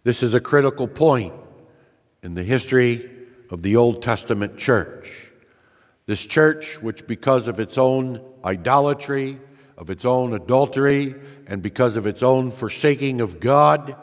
This 0.03 0.23
is 0.23 0.33
a 0.33 0.39
critical 0.39 0.87
point 0.87 1.33
in 2.23 2.35
the 2.35 2.43
history 2.43 3.18
of 3.49 3.61
the 3.61 3.75
Old 3.75 4.01
Testament 4.01 4.57
church. 4.57 5.31
This 6.05 6.25
church, 6.25 6.81
which 6.81 7.07
because 7.07 7.47
of 7.47 7.59
its 7.59 7.77
own 7.77 8.21
idolatry, 8.43 9.39
of 9.77 9.89
its 9.89 10.05
own 10.05 10.33
adultery, 10.33 11.15
and 11.47 11.61
because 11.61 11.95
of 11.95 12.07
its 12.07 12.23
own 12.23 12.51
forsaking 12.51 13.21
of 13.21 13.39
God, 13.39 13.95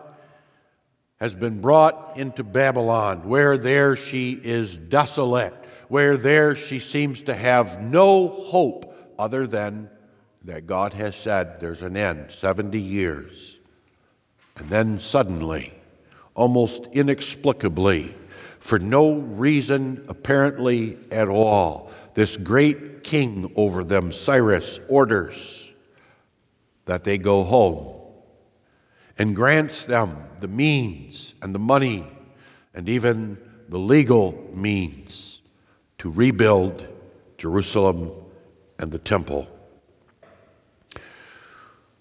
has 1.20 1.34
been 1.34 1.60
brought 1.60 2.16
into 2.16 2.44
Babylon, 2.44 3.28
where 3.28 3.56
there 3.56 3.96
she 3.96 4.32
is 4.32 4.76
desolate, 4.76 5.54
where 5.88 6.16
there 6.16 6.54
she 6.54 6.78
seems 6.78 7.22
to 7.22 7.34
have 7.34 7.82
no 7.82 8.28
hope 8.28 9.14
other 9.18 9.46
than 9.46 9.90
that 10.44 10.66
God 10.66 10.92
has 10.92 11.16
said 11.16 11.58
there's 11.58 11.82
an 11.82 11.96
end 11.96 12.30
70 12.30 12.80
years. 12.80 13.58
And 14.56 14.68
then 14.70 14.98
suddenly, 14.98 15.74
almost 16.34 16.86
inexplicably, 16.92 18.14
for 18.66 18.80
no 18.80 19.12
reason 19.12 20.04
apparently 20.08 20.98
at 21.12 21.28
all, 21.28 21.88
this 22.14 22.36
great 22.36 23.04
king 23.04 23.52
over 23.54 23.84
them, 23.84 24.10
Cyrus, 24.10 24.80
orders 24.88 25.70
that 26.84 27.04
they 27.04 27.16
go 27.16 27.44
home 27.44 27.94
and 29.18 29.36
grants 29.36 29.84
them 29.84 30.16
the 30.40 30.48
means 30.48 31.36
and 31.42 31.54
the 31.54 31.60
money 31.60 32.08
and 32.74 32.88
even 32.88 33.38
the 33.68 33.78
legal 33.78 34.50
means 34.52 35.42
to 35.98 36.10
rebuild 36.10 36.88
Jerusalem 37.38 38.10
and 38.80 38.90
the 38.90 38.98
temple. 38.98 39.46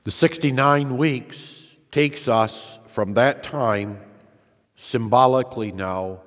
The 0.03 0.09
69 0.09 0.97
weeks 0.97 1.75
takes 1.91 2.27
us 2.27 2.79
from 2.87 3.13
that 3.13 3.43
time, 3.43 3.99
symbolically 4.75 5.71
now, 5.71 6.21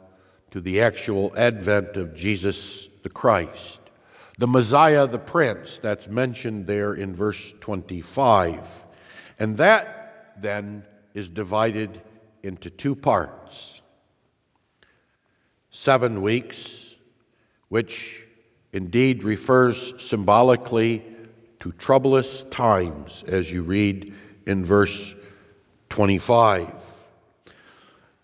to 0.50 0.60
the 0.60 0.80
actual 0.80 1.32
advent 1.36 1.96
of 1.96 2.14
Jesus 2.14 2.88
the 3.02 3.08
Christ. 3.08 3.80
The 4.38 4.46
Messiah, 4.46 5.06
the 5.06 5.18
Prince, 5.18 5.78
that's 5.78 6.08
mentioned 6.08 6.66
there 6.66 6.94
in 6.94 7.14
verse 7.14 7.54
25. 7.60 8.66
And 9.38 9.56
that 9.56 10.34
then 10.40 10.84
is 11.14 11.30
divided 11.30 12.00
into 12.42 12.70
two 12.70 12.94
parts 12.94 13.82
seven 15.70 16.22
weeks, 16.22 16.96
which 17.68 18.26
indeed 18.72 19.22
refers 19.22 19.92
symbolically 20.02 21.04
to 21.60 21.72
troublous 21.72 22.44
times, 22.44 23.24
as 23.26 23.50
you 23.50 23.62
read 23.62 24.12
in 24.46 24.64
verse 24.64 25.14
25. 25.90 26.72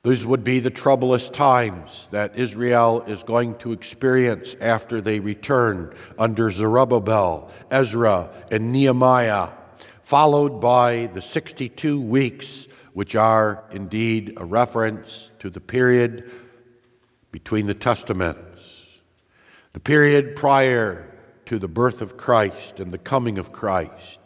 These 0.05 0.27
would 0.27 0.45
be 0.45 0.61
the 0.61 0.69
troublous 0.69 1.31
times 1.31 2.11
that 2.13 2.39
Israel 2.39 3.03
is 3.07 3.23
going 3.23 3.55
to 3.57 3.73
experience 3.73 4.55
after 4.61 5.01
they 5.01 5.19
return 5.19 5.95
under 6.19 6.51
Zerubbabel, 6.51 7.51
Ezra, 7.71 8.29
and 8.51 8.71
Nehemiah, 8.71 9.49
followed 10.03 10.61
by 10.61 11.09
the 11.15 11.23
62 11.23 11.99
weeks, 11.99 12.69
which 12.93 13.17
are 13.17 13.65
indeed 13.71 14.35
a 14.37 14.45
reference 14.45 15.33
to 15.39 15.49
the 15.49 15.61
period 15.61 16.31
between 17.33 17.67
the 17.67 17.73
Testaments, 17.73 18.87
the 19.73 19.81
period 19.81 20.37
prior 20.37 21.11
to 21.47 21.59
the 21.59 21.67
birth 21.67 22.03
of 22.03 22.19
Christ 22.19 22.79
and 22.79 22.93
the 22.93 22.99
coming 22.99 23.39
of 23.39 23.53
Christ. 23.53 24.21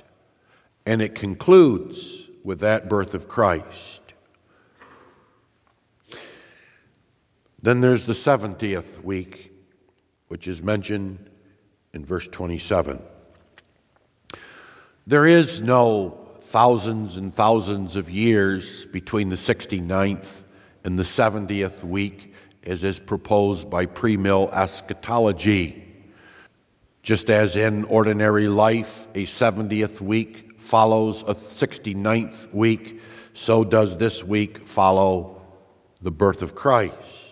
And 0.85 1.01
it 1.01 1.15
concludes 1.15 2.29
with 2.43 2.59
that 2.61 2.89
birth 2.89 3.15
of 3.15 3.29
Christ. 3.29 3.98
Then 7.61 7.81
there's 7.81 8.07
the 8.07 8.13
70th 8.13 9.03
week, 9.03 9.53
which 10.29 10.47
is 10.47 10.63
mentioned 10.63 11.29
in 11.93 12.05
verse 12.05 12.29
27. 12.29 13.03
There 15.07 15.27
is 15.27 15.61
no 15.61 16.29
thousands 16.43 17.17
and 17.17 17.35
thousands 17.35 17.97
of 17.97 18.09
years 18.09 18.87
between 18.87 19.29
the 19.29 19.37
69th 19.37 20.29
and 20.85 20.99
the 20.99 21.03
70th 21.03 21.83
week, 21.83 22.35
as 22.63 22.85
is 22.85 22.99
proposed 22.99 23.69
by 23.69 23.87
premill 23.87 24.53
eschatology. 24.53 25.85
Just 27.03 27.31
as 27.31 27.57
in 27.57 27.85
ordinary 27.85 28.49
life, 28.49 29.09
a 29.15 29.25
70th 29.25 30.01
week 30.01 30.61
follows 30.61 31.23
a 31.23 31.35
69th 31.35 32.53
week, 32.53 33.01
so 33.33 33.65
does 33.65 33.97
this 33.97 34.23
week 34.23 34.67
follow 34.67 35.43
the 36.03 36.11
birth 36.11 36.43
of 36.43 36.55
Christ. 36.55 37.28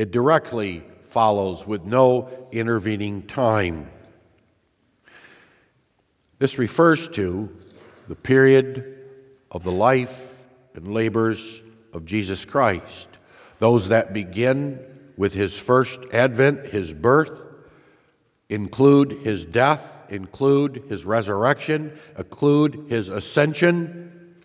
It 0.00 0.12
directly 0.12 0.82
follows 1.10 1.66
with 1.66 1.84
no 1.84 2.30
intervening 2.52 3.26
time. 3.26 3.90
This 6.38 6.56
refers 6.56 7.10
to 7.10 7.54
the 8.08 8.14
period 8.16 8.96
of 9.50 9.62
the 9.62 9.70
life 9.70 10.38
and 10.74 10.94
labors 10.94 11.60
of 11.92 12.06
Jesus 12.06 12.46
Christ, 12.46 13.10
those 13.58 13.88
that 13.88 14.14
begin 14.14 14.80
with 15.18 15.34
his 15.34 15.58
first 15.58 16.00
advent, 16.14 16.68
his 16.68 16.94
birth, 16.94 17.42
include 18.48 19.12
his 19.12 19.44
death, 19.44 20.06
include 20.08 20.84
his 20.88 21.04
resurrection, 21.04 21.92
include 22.16 22.86
his 22.88 23.10
ascension, 23.10 24.36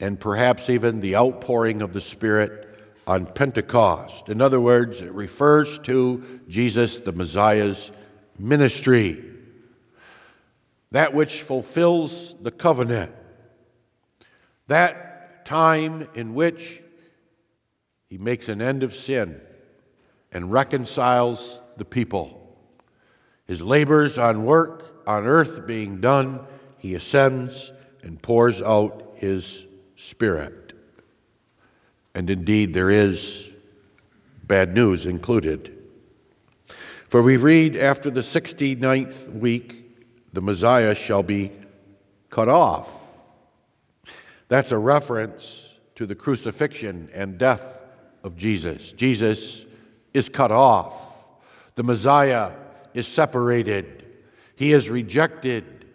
and 0.00 0.18
perhaps 0.18 0.70
even 0.70 1.02
the 1.02 1.16
outpouring 1.16 1.82
of 1.82 1.92
the 1.92 2.00
Spirit 2.00 2.71
on 3.06 3.26
Pentecost. 3.26 4.28
In 4.28 4.40
other 4.40 4.60
words, 4.60 5.00
it 5.00 5.12
refers 5.12 5.78
to 5.80 6.40
Jesus, 6.48 7.00
the 7.00 7.12
Messiah's 7.12 7.90
ministry 8.38 9.32
that 10.92 11.14
which 11.14 11.42
fulfills 11.42 12.34
the 12.40 12.50
covenant, 12.50 13.12
that 14.66 15.44
time 15.46 16.06
in 16.14 16.34
which 16.34 16.82
he 18.08 18.18
makes 18.18 18.48
an 18.48 18.60
end 18.60 18.82
of 18.82 18.94
sin 18.94 19.40
and 20.30 20.52
reconciles 20.52 21.58
the 21.78 21.84
people. 21.84 22.38
His 23.46 23.62
labors 23.62 24.18
on 24.18 24.44
work 24.44 25.02
on 25.06 25.26
earth 25.26 25.66
being 25.66 26.00
done, 26.00 26.40
he 26.76 26.94
ascends 26.94 27.72
and 28.02 28.20
pours 28.20 28.60
out 28.62 29.14
his 29.16 29.66
Spirit. 29.96 30.61
And 32.14 32.28
indeed, 32.28 32.74
there 32.74 32.90
is 32.90 33.50
bad 34.44 34.74
news 34.74 35.06
included. 35.06 35.78
For 37.08 37.22
we 37.22 37.36
read 37.36 37.76
after 37.76 38.10
the 38.10 38.20
69th 38.20 39.28
week, 39.32 39.78
the 40.32 40.40
Messiah 40.40 40.94
shall 40.94 41.22
be 41.22 41.52
cut 42.30 42.48
off. 42.48 42.90
That's 44.48 44.72
a 44.72 44.78
reference 44.78 45.76
to 45.94 46.06
the 46.06 46.14
crucifixion 46.14 47.10
and 47.14 47.38
death 47.38 47.80
of 48.22 48.36
Jesus. 48.36 48.92
Jesus 48.92 49.64
is 50.12 50.28
cut 50.28 50.52
off. 50.52 50.94
The 51.74 51.82
Messiah 51.82 52.52
is 52.94 53.06
separated. 53.06 54.04
He 54.56 54.72
is 54.72 54.90
rejected. 54.90 55.86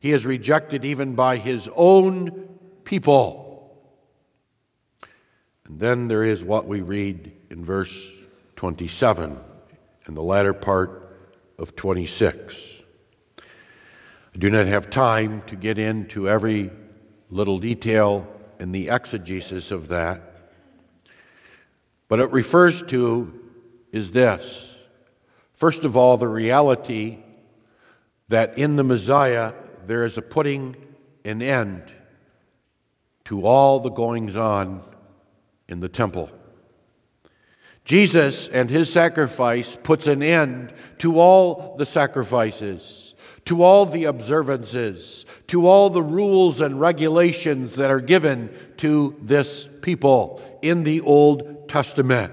He 0.00 0.12
is 0.12 0.26
rejected 0.26 0.84
even 0.84 1.14
by 1.14 1.36
his 1.36 1.68
own 1.74 2.58
people. 2.84 3.41
And 5.66 5.78
then 5.78 6.08
there 6.08 6.24
is 6.24 6.42
what 6.42 6.66
we 6.66 6.80
read 6.80 7.32
in 7.50 7.64
verse 7.64 8.10
27 8.56 9.38
and 10.06 10.16
the 10.16 10.22
latter 10.22 10.52
part 10.52 11.16
of 11.58 11.76
26. 11.76 12.82
I 14.34 14.38
do 14.38 14.50
not 14.50 14.66
have 14.66 14.90
time 14.90 15.42
to 15.46 15.56
get 15.56 15.78
into 15.78 16.28
every 16.28 16.70
little 17.30 17.58
detail 17.58 18.26
in 18.58 18.72
the 18.72 18.88
exegesis 18.88 19.70
of 19.70 19.88
that. 19.88 20.22
But 22.08 22.20
it 22.20 22.30
refers 22.30 22.82
to 22.84 23.38
is 23.92 24.10
this 24.10 24.72
first 25.54 25.84
of 25.84 25.96
all, 25.96 26.16
the 26.16 26.26
reality 26.26 27.18
that 28.28 28.58
in 28.58 28.76
the 28.76 28.82
Messiah 28.84 29.52
there 29.86 30.04
is 30.04 30.18
a 30.18 30.22
putting 30.22 30.76
an 31.24 31.42
end 31.42 31.92
to 33.26 33.46
all 33.46 33.78
the 33.78 33.90
goings 33.90 34.36
on 34.36 34.82
in 35.72 35.80
the 35.80 35.88
temple. 35.88 36.30
Jesus 37.84 38.46
and 38.46 38.70
his 38.70 38.92
sacrifice 38.92 39.76
puts 39.82 40.06
an 40.06 40.22
end 40.22 40.72
to 40.98 41.18
all 41.18 41.74
the 41.76 41.86
sacrifices 41.86 43.12
to 43.44 43.62
all 43.62 43.86
the 43.86 44.04
observances, 44.04 45.26
to 45.48 45.66
all 45.66 45.90
the 45.90 46.02
rules 46.02 46.60
and 46.60 46.80
regulations 46.80 47.74
that 47.74 47.90
are 47.90 48.00
given 48.00 48.54
to 48.76 49.16
this 49.20 49.68
people 49.80 50.40
in 50.62 50.84
the 50.84 51.00
Old 51.00 51.68
Testament. 51.68 52.32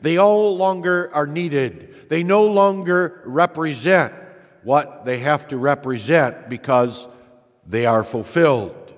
They 0.00 0.16
no 0.16 0.48
longer 0.48 1.10
are 1.14 1.26
needed. 1.26 2.08
They 2.08 2.22
no 2.22 2.46
longer 2.46 3.20
represent 3.26 4.14
what 4.62 5.04
they 5.04 5.18
have 5.18 5.48
to 5.48 5.58
represent 5.58 6.48
because 6.48 7.06
they 7.66 7.84
are 7.84 8.02
fulfilled. 8.02 8.94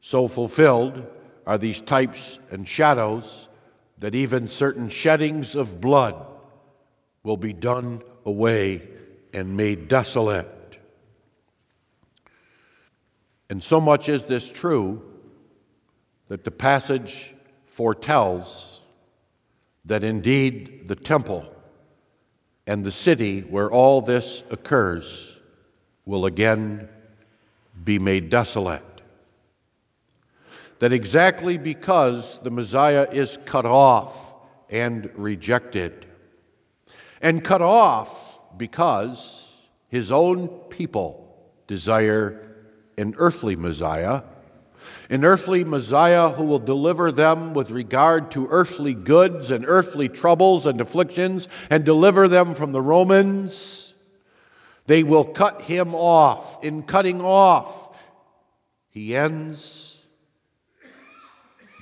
So 0.00 0.28
fulfilled 0.28 1.06
are 1.46 1.58
these 1.58 1.80
types 1.80 2.38
and 2.50 2.66
shadows 2.66 3.48
that 3.98 4.14
even 4.14 4.48
certain 4.48 4.88
sheddings 4.88 5.54
of 5.54 5.80
blood 5.80 6.26
will 7.22 7.36
be 7.36 7.52
done 7.52 8.02
away 8.24 8.82
and 9.32 9.56
made 9.56 9.88
desolate. 9.88 10.78
And 13.48 13.62
so 13.62 13.80
much 13.80 14.08
is 14.08 14.24
this 14.24 14.50
true 14.50 15.02
that 16.26 16.44
the 16.44 16.50
passage 16.50 17.32
foretells 17.64 18.80
that 19.84 20.02
indeed 20.02 20.88
the 20.88 20.96
temple 20.96 21.46
and 22.66 22.84
the 22.84 22.90
city 22.90 23.40
where 23.40 23.70
all 23.70 24.00
this 24.00 24.42
occurs 24.50 25.32
will 26.04 26.26
again 26.26 26.88
be 27.84 27.98
made 27.98 28.30
desolate. 28.30 28.95
That 30.78 30.92
exactly 30.92 31.56
because 31.56 32.38
the 32.40 32.50
Messiah 32.50 33.08
is 33.10 33.38
cut 33.46 33.64
off 33.64 34.34
and 34.68 35.10
rejected, 35.14 36.06
and 37.22 37.42
cut 37.42 37.62
off 37.62 38.38
because 38.58 39.52
his 39.88 40.12
own 40.12 40.48
people 40.68 41.34
desire 41.66 42.42
an 42.98 43.14
earthly 43.16 43.56
Messiah, 43.56 44.22
an 45.08 45.24
earthly 45.24 45.64
Messiah 45.64 46.30
who 46.30 46.44
will 46.44 46.58
deliver 46.58 47.10
them 47.12 47.54
with 47.54 47.70
regard 47.70 48.30
to 48.32 48.48
earthly 48.50 48.92
goods 48.92 49.50
and 49.50 49.64
earthly 49.66 50.08
troubles 50.08 50.66
and 50.66 50.80
afflictions 50.80 51.48
and 51.70 51.84
deliver 51.84 52.28
them 52.28 52.54
from 52.54 52.72
the 52.72 52.82
Romans. 52.82 53.94
They 54.86 55.02
will 55.02 55.24
cut 55.24 55.62
him 55.62 55.94
off. 55.94 56.62
In 56.64 56.82
cutting 56.82 57.20
off, 57.20 57.96
he 58.90 59.16
ends 59.16 59.85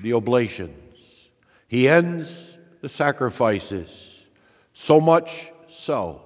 the 0.05 0.13
oblations, 0.13 1.31
he 1.67 1.89
ends 1.89 2.59
the 2.83 2.91
sacrifices, 2.91 4.21
so 4.75 5.01
much 5.01 5.51
so 5.67 6.21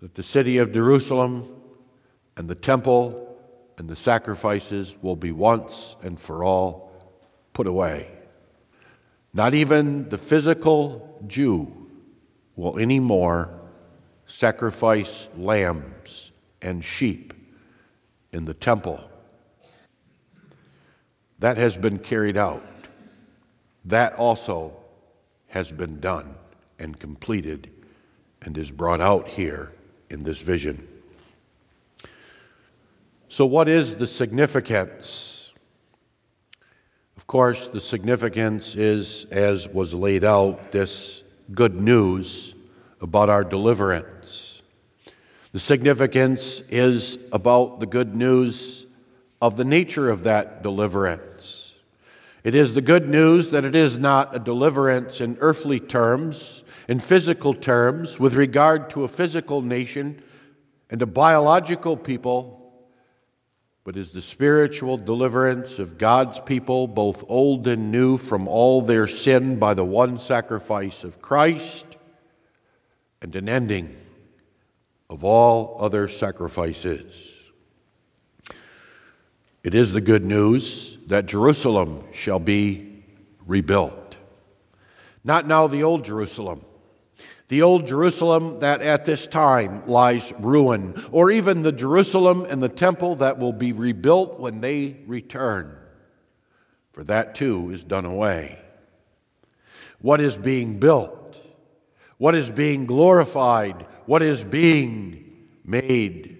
that 0.00 0.14
the 0.14 0.22
city 0.22 0.58
of 0.58 0.70
Jerusalem 0.70 1.48
and 2.36 2.46
the 2.46 2.54
temple 2.54 3.34
and 3.78 3.88
the 3.88 3.96
sacrifices 3.96 4.94
will 5.00 5.16
be 5.16 5.32
once 5.32 5.96
and 6.02 6.20
for 6.20 6.44
all 6.44 6.92
put 7.54 7.66
away. 7.66 8.10
Not 9.32 9.54
even 9.54 10.10
the 10.10 10.18
physical 10.18 11.22
Jew 11.26 11.72
will 12.56 12.78
anymore 12.78 13.58
sacrifice 14.26 15.30
lambs 15.34 16.30
and 16.60 16.84
sheep 16.84 17.32
in 18.32 18.44
the 18.44 18.52
temple. 18.52 19.00
That 21.38 21.56
has 21.56 21.76
been 21.76 21.98
carried 21.98 22.36
out. 22.36 22.64
That 23.84 24.14
also 24.14 24.76
has 25.48 25.72
been 25.72 26.00
done 26.00 26.34
and 26.78 26.98
completed 26.98 27.70
and 28.42 28.56
is 28.58 28.70
brought 28.70 29.00
out 29.00 29.28
here 29.28 29.72
in 30.10 30.22
this 30.22 30.38
vision. 30.38 30.86
So, 33.28 33.46
what 33.46 33.68
is 33.68 33.96
the 33.96 34.06
significance? 34.06 35.52
Of 37.16 37.26
course, 37.26 37.68
the 37.68 37.80
significance 37.80 38.74
is, 38.74 39.26
as 39.26 39.68
was 39.68 39.92
laid 39.92 40.24
out, 40.24 40.72
this 40.72 41.24
good 41.52 41.74
news 41.74 42.54
about 43.00 43.28
our 43.28 43.44
deliverance. 43.44 44.62
The 45.52 45.60
significance 45.60 46.60
is 46.68 47.18
about 47.32 47.80
the 47.80 47.86
good 47.86 48.14
news 48.14 48.86
of 49.40 49.56
the 49.56 49.64
nature 49.64 50.10
of 50.10 50.24
that 50.24 50.62
deliverance. 50.62 51.72
It 52.44 52.54
is 52.54 52.74
the 52.74 52.80
good 52.80 53.08
news 53.08 53.50
that 53.50 53.64
it 53.64 53.74
is 53.74 53.98
not 53.98 54.34
a 54.34 54.38
deliverance 54.38 55.20
in 55.20 55.36
earthly 55.40 55.80
terms, 55.80 56.62
in 56.88 56.98
physical 56.98 57.52
terms, 57.52 58.18
with 58.18 58.34
regard 58.34 58.90
to 58.90 59.04
a 59.04 59.08
physical 59.08 59.60
nation 59.60 60.22
and 60.88 61.02
a 61.02 61.06
biological 61.06 61.96
people, 61.96 62.54
but 63.84 63.96
is 63.96 64.10
the 64.10 64.22
spiritual 64.22 64.96
deliverance 64.96 65.78
of 65.78 65.98
God's 65.98 66.40
people, 66.40 66.86
both 66.86 67.24
old 67.28 67.66
and 67.66 67.90
new, 67.90 68.16
from 68.16 68.48
all 68.48 68.82
their 68.82 69.06
sin 69.06 69.58
by 69.58 69.74
the 69.74 69.84
one 69.84 70.18
sacrifice 70.18 71.04
of 71.04 71.20
Christ, 71.20 71.86
and 73.20 73.34
an 73.34 73.48
ending 73.48 73.96
of 75.10 75.24
all 75.24 75.76
other 75.80 76.08
sacrifices. 76.08 77.27
It 79.64 79.74
is 79.74 79.92
the 79.92 80.00
good 80.00 80.24
news 80.24 80.98
that 81.08 81.26
Jerusalem 81.26 82.04
shall 82.12 82.38
be 82.38 83.04
rebuilt. 83.46 84.16
Not 85.24 85.46
now 85.46 85.66
the 85.66 85.82
old 85.82 86.04
Jerusalem, 86.04 86.64
the 87.48 87.62
old 87.62 87.86
Jerusalem 87.86 88.60
that 88.60 88.82
at 88.82 89.04
this 89.04 89.26
time 89.26 89.86
lies 89.86 90.32
ruin, 90.38 91.02
or 91.10 91.30
even 91.30 91.62
the 91.62 91.72
Jerusalem 91.72 92.46
and 92.48 92.62
the 92.62 92.68
temple 92.68 93.16
that 93.16 93.38
will 93.38 93.52
be 93.52 93.72
rebuilt 93.72 94.38
when 94.38 94.60
they 94.60 94.96
return, 95.06 95.76
for 96.92 97.02
that 97.04 97.34
too 97.34 97.70
is 97.70 97.82
done 97.82 98.04
away. 98.04 98.58
What 100.00 100.20
is 100.20 100.36
being 100.36 100.78
built, 100.78 101.40
what 102.18 102.34
is 102.34 102.48
being 102.48 102.86
glorified, 102.86 103.86
what 104.06 104.22
is 104.22 104.44
being 104.44 105.48
made? 105.64 106.36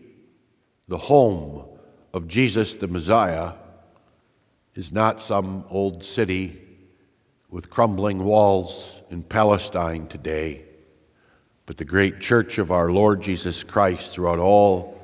The 0.86 0.98
home 0.98 1.64
of 2.12 2.28
Jesus 2.28 2.74
the 2.74 2.88
Messiah 2.88 3.52
is 4.74 4.92
not 4.92 5.20
some 5.20 5.64
old 5.70 6.04
city 6.04 6.60
with 7.50 7.70
crumbling 7.70 8.24
walls 8.24 9.00
in 9.10 9.22
Palestine 9.22 10.06
today, 10.06 10.64
but 11.66 11.76
the 11.76 11.84
great 11.84 12.20
church 12.20 12.58
of 12.58 12.70
our 12.70 12.90
Lord 12.90 13.22
Jesus 13.22 13.64
Christ 13.64 14.12
throughout 14.12 14.38
all 14.38 14.98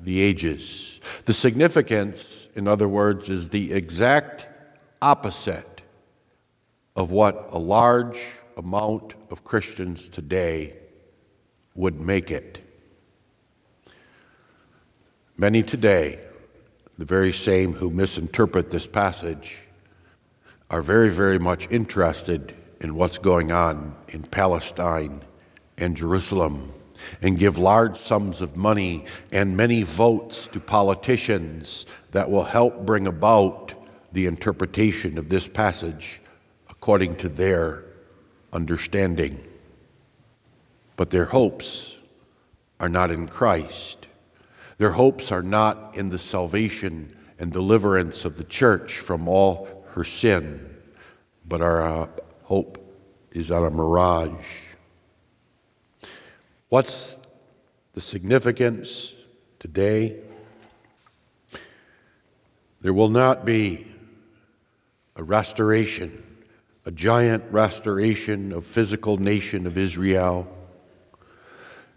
the 0.00 0.20
ages. 0.20 1.00
The 1.26 1.34
significance, 1.34 2.48
in 2.54 2.66
other 2.66 2.88
words, 2.88 3.28
is 3.28 3.50
the 3.50 3.72
exact 3.72 4.46
opposite 5.02 5.82
of 6.96 7.10
what 7.10 7.48
a 7.52 7.58
large 7.58 8.18
amount 8.56 9.14
of 9.30 9.44
Christians 9.44 10.08
today 10.08 10.76
would 11.74 12.00
make 12.00 12.30
it. 12.30 12.60
Many 15.36 15.62
today 15.62 16.18
the 17.00 17.06
very 17.06 17.32
same 17.32 17.72
who 17.72 17.88
misinterpret 17.88 18.70
this 18.70 18.86
passage, 18.86 19.56
are 20.68 20.82
very, 20.82 21.08
very 21.08 21.38
much 21.38 21.66
interested 21.70 22.54
in 22.82 22.94
what's 22.94 23.16
going 23.16 23.50
on 23.50 23.96
in 24.08 24.22
Palestine 24.22 25.22
and 25.78 25.96
Jerusalem 25.96 26.70
and 27.22 27.38
give 27.38 27.56
large 27.56 27.96
sums 27.96 28.42
of 28.42 28.54
money 28.54 29.06
and 29.32 29.56
many 29.56 29.82
votes 29.82 30.46
to 30.48 30.60
politicians 30.60 31.86
that 32.10 32.30
will 32.30 32.44
help 32.44 32.84
bring 32.84 33.06
about 33.06 33.72
the 34.12 34.26
interpretation 34.26 35.16
of 35.16 35.30
this 35.30 35.48
passage 35.48 36.20
according 36.68 37.16
to 37.16 37.30
their 37.30 37.82
understanding. 38.52 39.42
But 40.96 41.08
their 41.08 41.24
hopes 41.24 41.94
are 42.78 42.90
not 42.90 43.10
in 43.10 43.26
Christ. 43.26 44.06
Their 44.80 44.92
hopes 44.92 45.30
are 45.30 45.42
not 45.42 45.94
in 45.94 46.08
the 46.08 46.18
salvation 46.18 47.14
and 47.38 47.52
deliverance 47.52 48.24
of 48.24 48.38
the 48.38 48.44
church 48.44 48.96
from 48.96 49.28
all 49.28 49.84
her 49.88 50.04
sin, 50.04 50.74
but 51.46 51.60
our 51.60 51.82
uh, 51.82 52.06
hope 52.44 52.78
is 53.32 53.50
on 53.50 53.62
a 53.62 53.68
mirage. 53.68 54.42
What's 56.70 57.14
the 57.92 58.00
significance 58.00 59.12
today? 59.58 60.16
There 62.80 62.94
will 62.94 63.10
not 63.10 63.44
be 63.44 63.86
a 65.14 65.22
restoration, 65.22 66.24
a 66.86 66.90
giant 66.90 67.44
restoration 67.50 68.50
of 68.50 68.64
physical 68.64 69.18
nation 69.18 69.66
of 69.66 69.76
Israel 69.76 70.48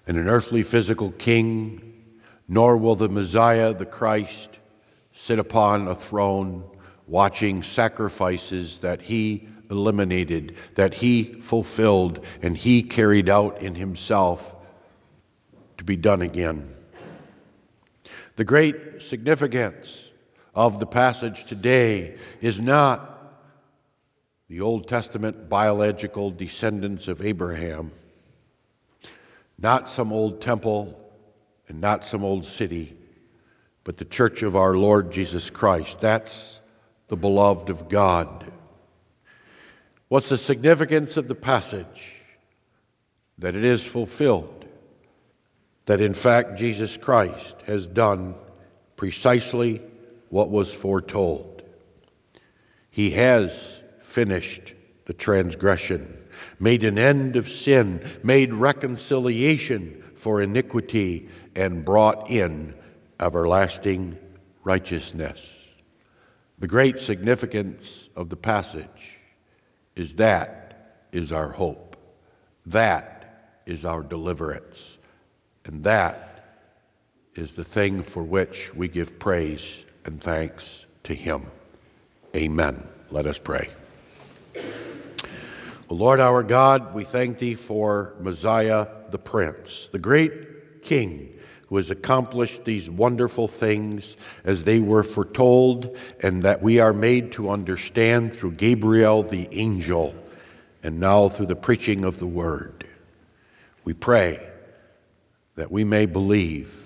and 0.06 0.18
an 0.18 0.28
earthly 0.28 0.64
physical 0.64 1.12
king 1.12 1.92
nor 2.48 2.78
will 2.78 2.96
the 2.96 3.10
Messiah, 3.10 3.74
the 3.74 3.86
Christ, 3.86 4.60
sit 5.14 5.40
upon 5.40 5.88
a 5.88 5.96
throne 5.96 6.64
watching 7.08 7.64
sacrifices 7.64 8.80
that 8.80 9.02
he 9.02 9.48
eliminated, 9.70 10.56
that 10.76 10.94
he 10.94 11.24
fulfilled, 11.24 12.24
and 12.42 12.58
he 12.58 12.84
carried 12.84 13.30
out 13.30 13.62
in 13.62 13.76
himself 13.76 14.56
to 15.78 15.84
be 15.84 15.96
done 15.96 16.22
again. 16.22 16.74
The 18.36 18.44
great 18.44 19.02
significance 19.02 20.10
of 20.56 20.80
the 20.80 20.86
passage 20.86 21.46
today 21.46 22.18
is 22.42 22.60
not 22.60 23.10
the 24.50 24.62
Old 24.62 24.88
Testament 24.88 25.50
biological 25.50 26.30
descendants 26.30 27.08
of 27.08 27.22
Abraham, 27.22 27.92
not 29.58 29.90
some 29.90 30.12
old 30.12 30.42
temple 30.42 31.00
and 31.68 31.80
not 31.80 32.06
some 32.06 32.24
old 32.24 32.46
city, 32.46 32.96
but 33.84 33.98
the 33.98 34.06
church 34.06 34.44
of 34.44 34.56
our 34.56 34.76
Lord 34.76 35.12
Jesus 35.12 35.50
Christ. 35.50 36.00
That's 36.02 36.60
the 37.08 37.18
beloved 37.18 37.70
of 37.70 37.90
God. 37.90 38.52
What's 40.08 40.30
the 40.30 40.38
significance 40.38 41.18
of 41.18 41.28
the 41.28 41.36
passage? 41.36 42.14
That 43.40 43.56
it 43.56 43.66
is 43.66 43.86
fulfilled. 43.86 44.66
That 45.86 46.02
in 46.02 46.14
fact 46.14 46.58
Jesus 46.58 46.98
Christ 46.98 47.58
has 47.66 47.88
done 47.88 48.36
precisely 48.96 49.82
what 50.30 50.50
was 50.50 50.72
foretold. 50.74 51.64
He 52.90 53.12
has 53.12 53.82
finished 54.02 54.74
the 55.06 55.14
transgression, 55.14 56.18
made 56.60 56.84
an 56.84 56.98
end 56.98 57.36
of 57.36 57.50
sin, 57.50 58.08
made 58.24 58.54
reconciliation 58.54 60.04
for 60.16 60.42
iniquity, 60.42 61.28
and 61.56 61.86
brought 61.86 62.30
in 62.30 62.74
everlasting 63.20 64.18
righteousness. 64.64 65.60
The 66.60 66.68
great 66.68 67.00
significance 67.00 68.10
of 68.16 68.30
the 68.30 68.36
passage 68.36 69.20
is 69.96 70.16
that 70.16 71.04
is 71.12 71.32
our 71.32 71.50
hope. 71.50 71.98
That 72.66 73.60
is 73.66 73.86
our 73.86 74.02
deliverance. 74.02 74.98
And 75.66 75.84
that 75.84 76.46
is 77.36 77.54
the 77.54 77.64
thing 77.64 78.04
for 78.04 78.24
which 78.24 78.74
we 78.74 78.88
give 78.88 79.20
praise 79.20 79.84
and 80.06 80.22
thanks 80.22 80.86
to 81.04 81.14
Him. 81.14 81.48
Amen. 82.36 82.88
Let 83.12 83.26
us 83.26 83.40
pray. 83.40 83.70
Lord 85.90 86.20
our 86.20 86.42
God, 86.42 86.96
we 86.96 87.04
thank 87.04 87.38
Thee 87.38 87.54
for 87.56 88.16
Messiah 88.20 88.88
the 89.12 89.20
Prince, 89.20 89.90
the 89.90 90.00
great 90.00 90.82
King 90.82 91.33
who 91.74 91.78
has 91.78 91.90
accomplished 91.90 92.66
these 92.66 92.88
wonderful 92.88 93.48
things 93.48 94.16
as 94.44 94.64
they 94.64 94.78
were 94.78 95.02
foretold, 95.02 95.98
and 96.20 96.44
that 96.44 96.62
we 96.62 96.80
are 96.80 96.94
made 96.94 97.32
to 97.32 97.50
understand 97.50 98.32
through 98.32 98.52
Gabriel 98.52 99.24
the 99.24 99.50
angel, 99.52 100.14
and 100.84 101.00
now 101.00 101.28
through 101.28 101.48
the 101.48 101.56
preaching 101.56 102.04
of 102.04 102.20
the 102.20 102.28
word. 102.28 102.86
We 103.86 103.94
pray 103.96 104.40
that 105.56 105.72
we 105.72 105.84
may 105.84 106.06
believe, 106.06 106.80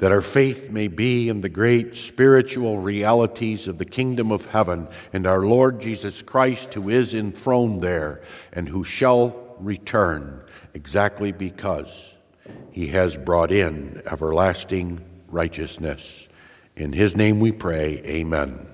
that 0.00 0.12
our 0.12 0.20
faith 0.20 0.68
may 0.70 0.88
be 0.88 1.30
in 1.30 1.40
the 1.40 1.48
great 1.48 1.96
spiritual 1.96 2.80
realities 2.80 3.68
of 3.68 3.78
the 3.78 3.86
kingdom 3.86 4.30
of 4.30 4.44
heaven 4.44 4.86
and 5.14 5.26
our 5.26 5.46
Lord 5.46 5.80
Jesus 5.80 6.20
Christ, 6.20 6.74
who 6.74 6.90
is 6.90 7.14
enthroned 7.14 7.80
there 7.80 8.20
and 8.52 8.68
who 8.68 8.84
shall 8.84 9.56
return 9.60 10.42
exactly 10.74 11.32
because 11.32 12.13
he 12.70 12.88
has 12.88 13.16
brought 13.16 13.52
in 13.52 14.02
everlasting 14.06 15.00
righteousness. 15.28 16.28
In 16.76 16.92
his 16.92 17.14
name 17.14 17.40
we 17.40 17.52
pray, 17.52 18.02
amen. 18.04 18.73